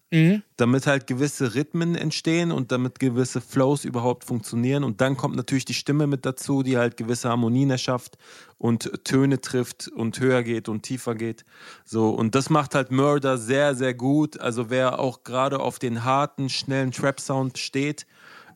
damit 0.57 0.87
halt 0.87 1.07
gewisse 1.07 1.55
Rhythmen 1.55 1.95
entstehen 1.95 2.51
und 2.51 2.71
damit 2.71 2.99
gewisse 2.99 3.41
Flows 3.41 3.85
überhaupt 3.85 4.23
funktionieren. 4.23 4.83
Und 4.83 5.01
dann 5.01 5.17
kommt 5.17 5.35
natürlich 5.35 5.65
die 5.65 5.73
Stimme 5.73 6.07
mit 6.07 6.25
dazu, 6.25 6.63
die 6.63 6.77
halt 6.77 6.97
gewisse 6.97 7.29
Harmonien 7.29 7.69
erschafft 7.69 8.17
und 8.57 9.03
Töne 9.03 9.41
trifft 9.41 9.89
und 9.89 10.19
höher 10.19 10.43
geht 10.43 10.69
und 10.69 10.83
tiefer 10.83 11.15
geht. 11.15 11.45
So, 11.83 12.09
und 12.09 12.33
das 12.33 12.49
macht 12.49 12.75
halt 12.75 12.91
Murder 12.91 13.37
sehr, 13.37 13.75
sehr 13.75 13.93
gut. 13.93 14.39
Also 14.39 14.69
wer 14.69 14.99
auch 14.99 15.23
gerade 15.23 15.59
auf 15.59 15.79
den 15.79 16.03
harten, 16.03 16.49
schnellen 16.49 16.91
Trap-Sound 16.91 17.57
steht, 17.57 18.07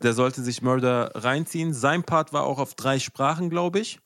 der 0.02 0.14
sollte 0.14 0.42
sich 0.42 0.62
Murder 0.62 1.12
reinziehen. 1.14 1.74
Sein 1.74 2.04
Part 2.04 2.32
war 2.32 2.46
auch 2.46 2.58
auf 2.58 2.74
drei 2.74 3.00
Sprachen, 3.00 3.50
glaube 3.50 3.80
ich 3.80 4.00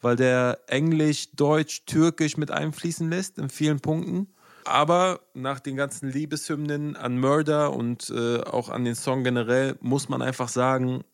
weil 0.00 0.16
der 0.16 0.60
Englisch, 0.66 1.32
Deutsch, 1.32 1.84
Türkisch 1.86 2.36
mit 2.36 2.50
einfließen 2.50 3.08
lässt 3.10 3.38
in 3.38 3.50
vielen 3.50 3.80
Punkten. 3.80 4.34
Aber 4.64 5.20
nach 5.34 5.60
den 5.60 5.76
ganzen 5.76 6.10
Liebeshymnen 6.10 6.96
an 6.96 7.18
Murder 7.18 7.72
und 7.72 8.10
äh, 8.10 8.40
auch 8.40 8.68
an 8.68 8.84
den 8.84 8.94
Song 8.94 9.24
generell 9.24 9.76
muss 9.80 10.08
man 10.08 10.22
einfach 10.22 10.48
sagen, 10.48 11.04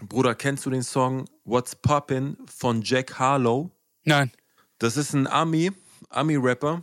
Bruder, 0.00 0.34
kennst 0.34 0.66
du 0.66 0.70
den 0.70 0.82
Song 0.82 1.26
What's 1.44 1.76
Poppin' 1.76 2.36
von 2.46 2.82
Jack 2.82 3.18
Harlow? 3.18 3.70
Nein. 4.04 4.32
Das 4.78 4.96
ist 4.96 5.12
ein 5.12 5.26
Ami, 5.26 5.70
Ami-Rapper. 6.08 6.82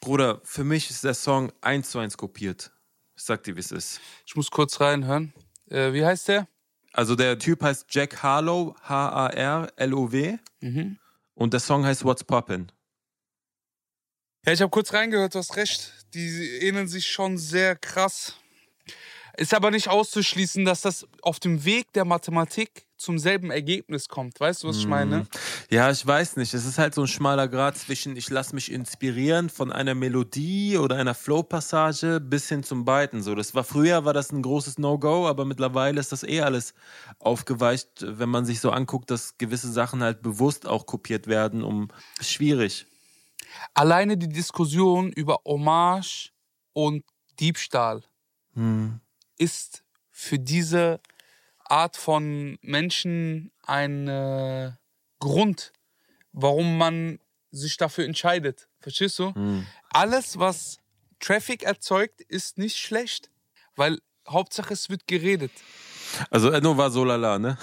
Bruder, 0.00 0.40
für 0.42 0.64
mich 0.64 0.90
ist 0.90 1.04
der 1.04 1.14
Song 1.14 1.52
eins 1.60 1.90
zu 1.90 1.98
eins 1.98 2.16
kopiert. 2.16 2.72
Ich 3.14 3.22
sag 3.22 3.44
dir, 3.44 3.54
wie 3.54 3.60
es 3.60 3.70
ist. 3.70 4.00
Ich 4.26 4.34
muss 4.34 4.50
kurz 4.50 4.80
reinhören. 4.80 5.32
Äh, 5.68 5.92
wie 5.92 6.04
heißt 6.04 6.28
der? 6.28 6.48
Also 6.92 7.16
der 7.16 7.38
Typ 7.38 7.62
heißt 7.62 7.86
Jack 7.88 8.22
Harlow, 8.22 8.76
H-A-R-L-O-W. 8.82 10.38
Und 11.34 11.52
der 11.52 11.60
Song 11.60 11.84
heißt 11.84 12.04
What's 12.04 12.24
Poppin'. 12.24 12.68
Ja, 14.44 14.52
ich 14.52 14.60
habe 14.60 14.70
kurz 14.70 14.92
reingehört, 14.92 15.34
du 15.34 15.38
hast 15.38 15.56
recht. 15.56 15.92
Die 16.14 16.58
ähneln 16.60 16.88
sich 16.88 17.06
schon 17.06 17.38
sehr 17.38 17.76
krass. 17.76 18.36
Ist 19.36 19.54
aber 19.54 19.70
nicht 19.70 19.88
auszuschließen, 19.88 20.64
dass 20.64 20.82
das 20.82 21.06
auf 21.22 21.40
dem 21.40 21.64
Weg 21.64 21.92
der 21.94 22.04
Mathematik 22.04 22.86
zum 23.02 23.18
selben 23.18 23.50
Ergebnis 23.50 24.08
kommt. 24.08 24.38
Weißt 24.38 24.62
du, 24.62 24.68
was 24.68 24.76
ich 24.76 24.86
meine? 24.86 25.26
Ja, 25.70 25.90
ich 25.90 26.06
weiß 26.06 26.36
nicht. 26.36 26.54
Es 26.54 26.64
ist 26.64 26.78
halt 26.78 26.94
so 26.94 27.02
ein 27.02 27.08
schmaler 27.08 27.48
Grad 27.48 27.76
zwischen, 27.76 28.16
ich 28.16 28.30
lasse 28.30 28.54
mich 28.54 28.70
inspirieren 28.70 29.50
von 29.50 29.72
einer 29.72 29.94
Melodie 29.94 30.78
oder 30.78 30.96
einer 30.96 31.14
Flow-Passage 31.14 32.20
bis 32.20 32.48
hin 32.48 32.62
zum 32.62 32.84
Beiten. 32.84 33.22
So, 33.22 33.34
das 33.34 33.54
war 33.54 33.64
früher 33.64 34.04
war 34.04 34.12
das 34.12 34.30
ein 34.30 34.42
großes 34.42 34.78
No-Go, 34.78 35.26
aber 35.26 35.44
mittlerweile 35.44 35.98
ist 35.98 36.12
das 36.12 36.22
eh 36.22 36.42
alles 36.42 36.74
aufgeweicht, 37.18 37.88
wenn 38.06 38.28
man 38.28 38.44
sich 38.44 38.60
so 38.60 38.70
anguckt, 38.70 39.10
dass 39.10 39.36
gewisse 39.36 39.70
Sachen 39.72 40.02
halt 40.02 40.22
bewusst 40.22 40.66
auch 40.66 40.86
kopiert 40.86 41.26
werden, 41.26 41.64
um 41.64 41.88
schwierig. 42.20 42.86
Alleine 43.74 44.16
die 44.16 44.28
Diskussion 44.28 45.10
über 45.10 45.40
Hommage 45.44 46.30
und 46.72 47.04
Diebstahl 47.40 48.02
ist 49.42 49.84
für 50.10 50.38
diese 50.38 51.00
Art 51.64 51.96
von 51.96 52.58
Menschen 52.62 53.50
ein 53.64 54.06
äh, 54.08 54.72
Grund, 55.18 55.72
warum 56.32 56.78
man 56.78 57.18
sich 57.50 57.76
dafür 57.76 58.04
entscheidet. 58.04 58.68
Verstehst 58.80 59.18
du? 59.18 59.32
Alles, 59.90 60.38
was 60.38 60.78
Traffic 61.20 61.62
erzeugt, 61.62 62.20
ist 62.22 62.58
nicht 62.58 62.76
schlecht, 62.76 63.30
weil 63.76 63.98
Hauptsache 64.28 64.72
es 64.74 64.88
wird 64.90 65.06
geredet. 65.06 65.52
Also 66.30 66.50
Enno 66.50 66.76
war 66.76 66.90
so 66.90 67.04
lala, 67.04 67.38
ne? 67.38 67.58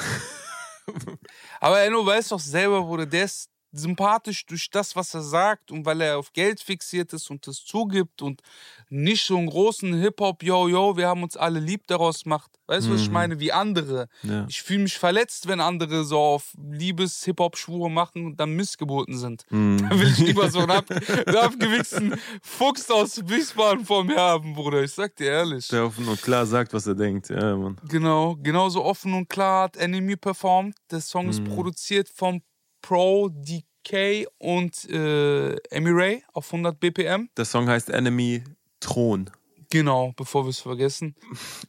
Aber 1.60 1.82
Enno 1.82 2.06
weiß 2.06 2.30
doch 2.30 2.39
selber, 2.39 2.82
Bruder, 2.82 3.06
der 3.06 3.26
ist 3.26 3.50
sympathisch 3.71 4.45
durch 4.45 4.69
das, 4.69 4.95
was 4.95 5.13
er 5.13 5.21
sagt 5.21 5.71
und 5.71 5.86
weil 5.86 6.01
er 6.01 6.17
auf 6.17 6.34
Geld 6.34 6.60
fixiert 6.60 7.13
ist 7.13 7.29
und 7.29 7.45
das 7.47 7.63
zugibt 7.63 8.21
und 8.21 8.41
nicht 8.89 9.25
so 9.25 9.38
einen 9.38 9.49
großen 9.49 9.93
Hip-Hop, 10.01 10.43
yo, 10.43 10.67
yo, 10.67 10.97
wir 10.97 11.08
haben 11.08 11.23
uns 11.23 11.38
alle 11.38 11.60
lieb 11.60 11.86
daraus 11.88 12.25
macht. 12.25 12.51
Weißt 12.67 12.88
du, 12.88 12.93
was 12.93 13.01
ich 13.01 13.10
meine? 13.10 13.39
Wie 13.39 13.51
andere. 13.51 14.10
Ja. 14.21 14.45
Ich 14.47 14.62
fühle 14.62 14.84
mich 14.84 14.97
verletzt, 14.99 15.47
wenn 15.47 15.60
andere 15.60 16.03
so 16.03 16.19
auf 16.19 16.53
Liebes-Hip-Hop-Schwure 16.71 17.89
machen 17.89 18.27
und 18.27 18.39
dann 18.39 18.51
Missgeburten 18.51 19.17
sind. 19.17 19.45
Da 19.89 19.97
will 19.97 20.08
ich 20.08 20.19
lieber 20.19 20.49
so 20.51 20.60
einen, 20.60 20.71
ab 20.71 20.86
einen 20.91 21.36
abgewichsten 21.36 22.19
Fuchs 22.41 22.91
aus 22.91 23.27
Wiesbaden 23.27 23.86
vor 23.86 24.03
mir 24.03 24.17
haben, 24.17 24.53
Bruder. 24.53 24.84
Ich 24.84 24.91
sag 24.91 25.15
dir 25.15 25.32
ehrlich. 25.32 25.67
Der 25.69 25.86
offen 25.86 26.08
und 26.08 26.21
klar 26.21 26.45
sagt, 26.45 26.73
was 26.73 26.86
er 26.86 26.95
denkt. 26.95 27.29
Ja, 27.29 27.55
Mann. 27.55 27.77
Genau, 27.88 28.36
genauso 28.36 28.84
offen 28.84 29.13
und 29.13 29.29
klar 29.29 29.63
hat 29.63 29.77
Enemy 29.77 30.15
performt. 30.15 30.75
Der 30.91 31.01
Song 31.01 31.29
ist 31.29 31.43
produziert 31.43 32.10
vom 32.10 32.41
Pro 32.82 33.30
DK 33.30 34.28
und 34.38 34.89
äh, 34.89 35.58
Ray 35.72 36.24
auf 36.34 36.52
100 36.52 36.80
BPM. 36.80 37.30
Der 37.38 37.46
Song 37.46 37.68
heißt 37.68 37.89
Enemy 37.89 38.44
Thron. 38.80 39.30
Genau, 39.72 40.13
bevor 40.18 40.46
wir 40.46 40.50
es 40.50 40.60
vergessen. 40.60 41.15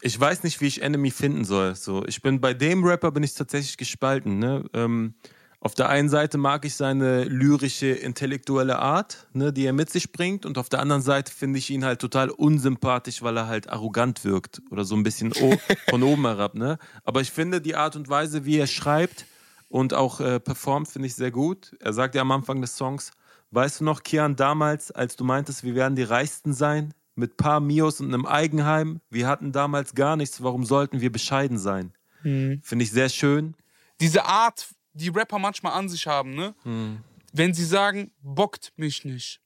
Ich 0.01 0.19
weiß 0.19 0.43
nicht, 0.43 0.61
wie 0.61 0.67
ich 0.67 0.83
Enemy 0.83 1.11
finden 1.11 1.45
soll. 1.45 1.75
So, 1.75 2.05
ich 2.07 2.23
bin 2.23 2.41
bei 2.41 2.55
dem 2.55 2.83
Rapper 2.83 3.11
bin 3.11 3.23
ich 3.23 3.35
tatsächlich 3.35 3.77
gespalten. 3.77 4.39
Ne? 4.39 4.65
Ähm, 4.73 5.15
auf 5.63 5.75
der 5.75 5.91
einen 5.91 6.09
Seite 6.09 6.39
mag 6.39 6.65
ich 6.65 6.75
seine 6.75 7.25
lyrische, 7.25 7.89
intellektuelle 7.89 8.79
Art, 8.79 9.27
ne, 9.35 9.53
die 9.53 9.67
er 9.67 9.75
mit 9.75 9.91
sich 9.91 10.11
bringt, 10.11 10.47
und 10.47 10.57
auf 10.57 10.71
der 10.71 10.81
anderen 10.81 11.03
Seite 11.03 11.31
finde 11.31 11.59
ich 11.59 11.69
ihn 11.69 11.85
halt 11.85 12.01
total 12.01 12.31
unsympathisch, 12.31 13.21
weil 13.21 13.37
er 13.37 13.47
halt 13.47 13.69
arrogant 13.69 14.25
wirkt 14.25 14.63
oder 14.71 14.85
so 14.85 14.97
ein 14.97 15.03
bisschen 15.03 15.35
o 15.35 15.55
von 15.91 16.03
oben 16.03 16.25
herab. 16.25 16.55
Ne? 16.55 16.79
Aber 17.05 17.21
ich 17.21 17.31
finde 17.31 17.61
die 17.61 17.77
Art 17.77 17.95
und 17.95 18.09
Weise, 18.09 18.47
wie 18.47 18.57
er 18.57 18.67
schreibt 18.67 19.27
und 19.71 19.95
auch 19.95 20.21
äh, 20.21 20.39
performt, 20.39 20.89
finde 20.89 21.07
ich 21.07 21.15
sehr 21.15 21.31
gut. 21.31 21.75
Er 21.81 21.95
sagt 21.95 22.15
ja 22.15 22.21
am 22.21 22.33
Anfang 22.33 22.61
des 22.61 22.77
Songs, 22.77 23.13
weißt 23.53 23.81
du 23.81 23.85
noch, 23.85 24.03
Kian, 24.03 24.37
damals, 24.37 24.91
als 24.91 25.17
du 25.17 25.25
meintest, 25.25 25.65
wir 25.65 25.75
werden 25.75 25.97
die 25.97 26.03
Reichsten 26.03 26.53
sein, 26.53 26.93
mit 27.15 27.37
paar 27.37 27.61
Mios 27.61 28.01
und 28.01 28.13
einem 28.13 28.27
Eigenheim, 28.27 29.01
wir 29.11 29.27
hatten 29.27 29.53
damals 29.53 29.95
gar 29.95 30.17
nichts, 30.17 30.43
warum 30.43 30.65
sollten 30.65 31.01
wir 31.01 31.11
bescheiden 31.13 31.59
sein? 31.59 31.93
Finde 32.63 32.85
ich 32.85 32.91
sehr 32.91 33.09
schön. 33.09 33.55
Diese 34.01 34.25
Art, 34.25 34.69
die 34.93 35.09
Rapper 35.09 35.39
manchmal 35.39 35.73
an 35.73 35.89
sich 35.89 36.07
haben, 36.07 36.35
ne? 36.35 36.55
Wenn 37.33 37.55
sie 37.55 37.65
sagen, 37.65 38.11
bockt 38.23 38.73
mich 38.77 39.05
nicht, 39.05 39.41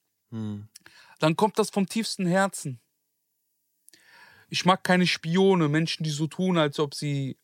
dann 1.19 1.37
kommt 1.37 1.59
das 1.59 1.71
vom 1.71 1.87
tiefsten 1.87 2.27
Herzen. 2.27 2.81
Ich 4.49 4.65
mag 4.65 4.85
keine 4.85 5.07
Spione, 5.07 5.69
Menschen, 5.69 6.05
die 6.05 6.11
so 6.11 6.27
tun, 6.27 6.57
als 6.59 6.79
ob 6.79 6.95
sie, 6.95 7.37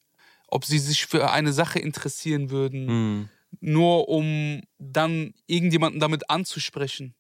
ob 0.51 0.65
sie 0.65 0.79
sich 0.79 1.07
für 1.07 1.31
eine 1.31 1.53
Sache 1.53 1.79
interessieren 1.79 2.51
würden, 2.51 3.29
nur 3.61 4.09
um 4.09 4.63
dann 4.79 5.35
irgendjemanden 5.47 6.01
damit 6.01 6.31
anzusprechen. 6.31 7.15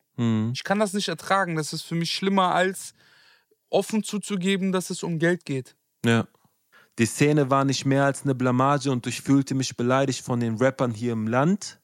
Ich 0.52 0.64
kann 0.64 0.78
das 0.78 0.92
nicht 0.92 1.08
ertragen. 1.08 1.56
Das 1.56 1.72
ist 1.72 1.82
für 1.82 1.94
mich 1.94 2.12
schlimmer, 2.12 2.54
als 2.54 2.92
offen 3.70 4.02
zuzugeben, 4.02 4.70
dass 4.70 4.90
es 4.90 5.02
um 5.02 5.18
Geld 5.18 5.44
geht. 5.46 5.76
Ja. 6.04 6.26
Die 6.98 7.06
Szene 7.06 7.48
war 7.48 7.64
nicht 7.64 7.86
mehr 7.86 8.04
als 8.04 8.24
eine 8.24 8.34
Blamage 8.34 8.90
und 8.90 9.06
ich 9.06 9.22
fühlte 9.22 9.54
mich 9.54 9.76
beleidigt 9.76 10.22
von 10.22 10.40
den 10.40 10.56
Rappern 10.56 10.92
hier 10.92 11.12
im 11.14 11.26
Land. 11.26 11.80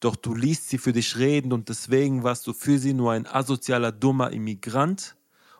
Doch 0.00 0.16
du 0.16 0.34
liest 0.34 0.68
sie 0.68 0.76
für 0.76 0.92
dich 0.92 1.16
reden 1.16 1.52
und 1.52 1.68
deswegen 1.70 2.22
warst 2.22 2.46
du 2.46 2.52
für 2.52 2.78
sie 2.78 2.92
nur 2.92 3.12
ein 3.12 3.26
asozialer, 3.26 3.92
dummer 3.92 4.30
Immigrant. 4.30 5.16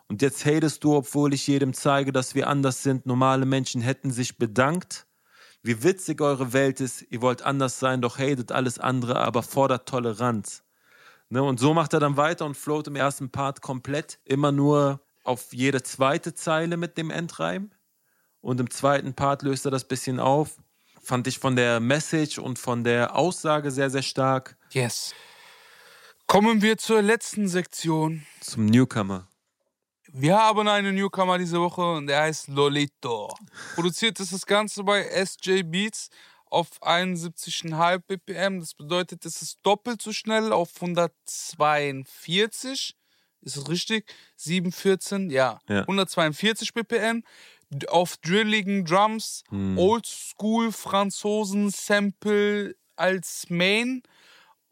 Und 0.09 0.21
jetzt 0.23 0.45
hatest 0.45 0.85
du, 0.85 0.97
obwohl 0.97 1.33
ich 1.33 1.47
jedem 1.47 1.73
zeige, 1.73 2.12
dass 2.12 2.35
wir 2.35 2.49
anders 2.49 2.83
sind. 2.83 3.07
Normale 3.07 3.47
Menschen 3.47 3.81
hätten 3.81 4.11
sich 4.11 4.37
bedankt. 4.37 5.07
Wie 5.62 5.83
witzig 5.83 6.20
eure 6.20 6.53
Welt 6.53 6.81
ist, 6.81 7.05
ihr 7.11 7.20
wollt 7.20 7.42
anders 7.42 7.79
sein, 7.79 8.01
doch 8.01 8.18
hatet 8.18 8.53
alles 8.53 8.79
andere, 8.79 9.16
aber 9.16 9.42
fordert 9.42 9.88
Toleranz. 9.88 10.62
Ne, 11.29 11.42
und 11.42 11.61
so 11.61 11.75
macht 11.75 11.92
er 11.92 12.01
dann 12.01 12.16
weiter 12.16 12.44
und 12.44 12.57
float 12.57 12.88
im 12.88 12.96
ersten 12.96 13.31
Part 13.31 13.61
komplett 13.62 14.18
immer 14.25 14.51
nur 14.51 15.01
auf 15.23 15.53
jede 15.53 15.83
zweite 15.83 16.35
Zeile 16.35 16.77
mit 16.77 16.99
dem 16.99 17.11
Endreim. 17.11 17.70
Und 18.40 18.59
im 18.59 18.70
zweiten 18.70 19.14
Part 19.14 19.42
löst 19.42 19.64
er 19.64 19.70
das 19.70 19.87
bisschen 19.87 20.18
auf. 20.18 20.57
Fand 21.03 21.27
ich 21.27 21.38
von 21.38 21.57
der 21.57 21.79
Message 21.79 22.38
und 22.38 22.59
von 22.59 22.85
der 22.85 23.14
Aussage 23.14 23.70
sehr, 23.70 23.90
sehr 23.90 24.03
stark. 24.03 24.57
Yes. 24.73 25.14
Kommen 26.27 26.62
wir 26.62 26.79
zur 26.79 27.03
letzten 27.03 27.49
Sektion. 27.49 28.27
Zum 28.40 28.66
Newcomer. 28.66 29.30
Wir 30.12 30.37
haben 30.37 30.66
einen 30.66 30.96
Newcomer 30.96 31.38
diese 31.38 31.61
Woche 31.61 31.83
und 31.83 32.09
der 32.09 32.23
heißt 32.23 32.49
Lolito. 32.49 33.33
Produziert 33.75 34.18
ist 34.20 34.33
das 34.33 34.44
Ganze 34.44 34.83
bei 34.83 35.05
SJ 35.25 35.62
Beats 35.62 36.11
auf 36.46 36.83
71,5 36.83 37.99
BPM. 38.07 38.59
Das 38.61 38.75
bedeutet, 38.75 39.25
es 39.25 39.40
ist 39.40 39.61
doppelt 39.62 40.03
so 40.03 40.12
schnell 40.12 40.53
auf 40.53 40.70
142. 40.75 42.96
Ist 43.42 43.57
das 43.57 43.68
richtig? 43.68 44.12
714, 44.37 45.31
ja. 45.31 45.61
Ja. 45.68 45.81
142 45.83 46.75
BPM. 46.75 47.23
Auf 47.88 48.16
drilligen 48.16 48.85
Drums, 48.85 49.44
Hm. 49.51 49.79
Oldschool 49.79 50.73
Franzosen 50.73 51.70
Sample 51.70 52.75
als 52.96 53.46
Main 53.49 54.03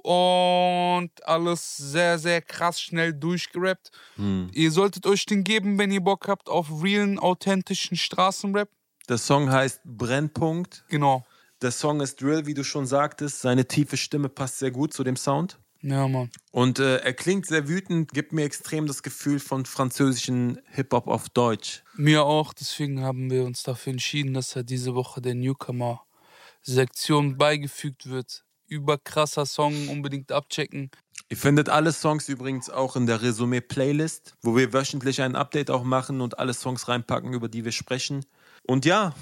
und 0.03 1.11
alles 1.25 1.77
sehr, 1.77 2.19
sehr 2.19 2.43
krass 2.43 2.81
schnell 2.81 3.13
durchgerappt. 3.13 3.91
Hm. 4.17 4.51
Ihr 4.53 4.71
solltet 4.71 5.07
euch 5.07 5.27
den 5.27 5.45
geben, 5.45 5.79
wenn 5.79 5.91
ihr 5.91 6.01
Bock 6.01 6.29
habt 6.29 6.49
auf 6.49 6.83
realen, 6.83 7.19
authentischen 7.19 7.97
Straßenrap. 7.97 8.69
Der 9.09 9.19
Song 9.19 9.51
heißt 9.51 9.81
Brennpunkt. 9.85 10.85
Genau. 10.89 11.25
Der 11.63 11.73
Song 11.73 12.01
ist 12.01 12.21
Drill, 12.21 12.47
wie 12.47 12.55
du 12.55 12.63
schon 12.63 12.87
sagtest. 12.87 13.41
Seine 13.41 13.67
tiefe 13.67 13.97
Stimme 13.97 14.29
passt 14.29 14.59
sehr 14.59 14.71
gut 14.71 14.93
zu 14.93 15.03
dem 15.03 15.17
Sound. 15.17 15.59
Ja, 15.81 16.09
Mann. 16.09 16.31
Und 16.51 16.81
äh, 16.81 16.99
er 16.99 17.15
klingt 17.15 17.47
sehr 17.47 17.69
wütend, 17.69 18.13
gibt 18.13 18.33
mir 18.33 18.45
extrem 18.45 18.87
das 18.87 19.03
Gefühl 19.03 19.39
von 19.39 19.65
französischen 19.65 20.61
Hip-Hop 20.73 21.07
auf 21.07 21.29
Deutsch. 21.29 21.85
Mir 21.97 22.25
auch, 22.25 22.53
deswegen 22.53 23.03
haben 23.03 23.31
wir 23.31 23.45
uns 23.45 23.63
dafür 23.63 23.93
entschieden, 23.93 24.35
dass 24.35 24.57
er 24.57 24.65
diese 24.65 24.95
Woche 24.95 25.21
der 25.21 25.37
Newcomer-Sektion 25.37 27.39
beigefügt 27.39 28.11
wird. 28.11 28.45
Überkrasser 28.69 29.47
Song, 29.47 29.89
unbedingt 29.89 30.31
abchecken. 30.33 30.91
Ihr 31.31 31.37
findet 31.37 31.69
alle 31.69 31.93
Songs 31.93 32.29
übrigens 32.29 32.71
auch 32.71 32.97
in 32.97 33.07
der 33.07 33.21
Resümee-Playlist, 33.23 34.35
wo 34.43 34.57
wir 34.57 34.73
wöchentlich 34.73 35.21
ein 35.21 35.37
Update 35.37 35.71
auch 35.71 35.85
machen 35.85 36.21
und 36.21 36.39
alle 36.39 36.55
Songs 36.55 36.89
reinpacken, 36.89 37.33
über 37.35 37.49
die 37.49 37.65
wir 37.65 37.73
sprechen. 37.73 38.25
Und 38.67 38.85
ja, 38.85 39.15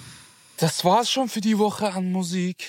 Das 0.58 0.84
war's 0.84 1.10
schon 1.10 1.28
für 1.28 1.40
die 1.40 1.58
Woche 1.58 1.92
an 1.92 2.12
Musik. 2.12 2.68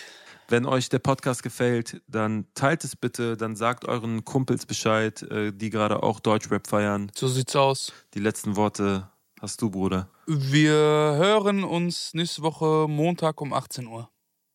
wenn 0.49 0.65
euch 0.65 0.89
der 0.89 0.99
Podcast 0.99 1.43
gefällt, 1.43 2.01
dann 2.07 2.45
teilt 2.55 2.83
es 2.83 2.95
bitte, 2.95 3.35
dann 3.37 3.55
sagt 3.55 3.85
euren 3.85 4.23
Kumpels 4.25 4.65
Bescheid, 4.65 5.21
äh, 5.23 5.51
die 5.53 5.69
gerade 5.69 6.01
auch 6.03 6.19
Deutschrap 6.21 6.67
feiern. 6.67 7.11
So 7.13 7.27
sieht's 7.27 7.55
aus. 7.55 7.91
Die 8.13 8.19
letzten 8.19 8.55
Worte 8.55 9.09
hast 9.41 9.61
du, 9.61 9.69
Bruder. 9.69 10.09
Wir 10.25 10.71
hören 10.73 11.63
uns 11.63 12.13
nächste 12.13 12.41
Woche 12.43 12.87
Montag 12.89 13.39
um 13.41 13.51
18 13.53 13.87
Uhr. 13.87 14.09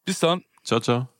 Bis 0.04 0.18
dann. 0.18 0.42
Ciao, 0.64 0.80
ciao. 0.80 1.11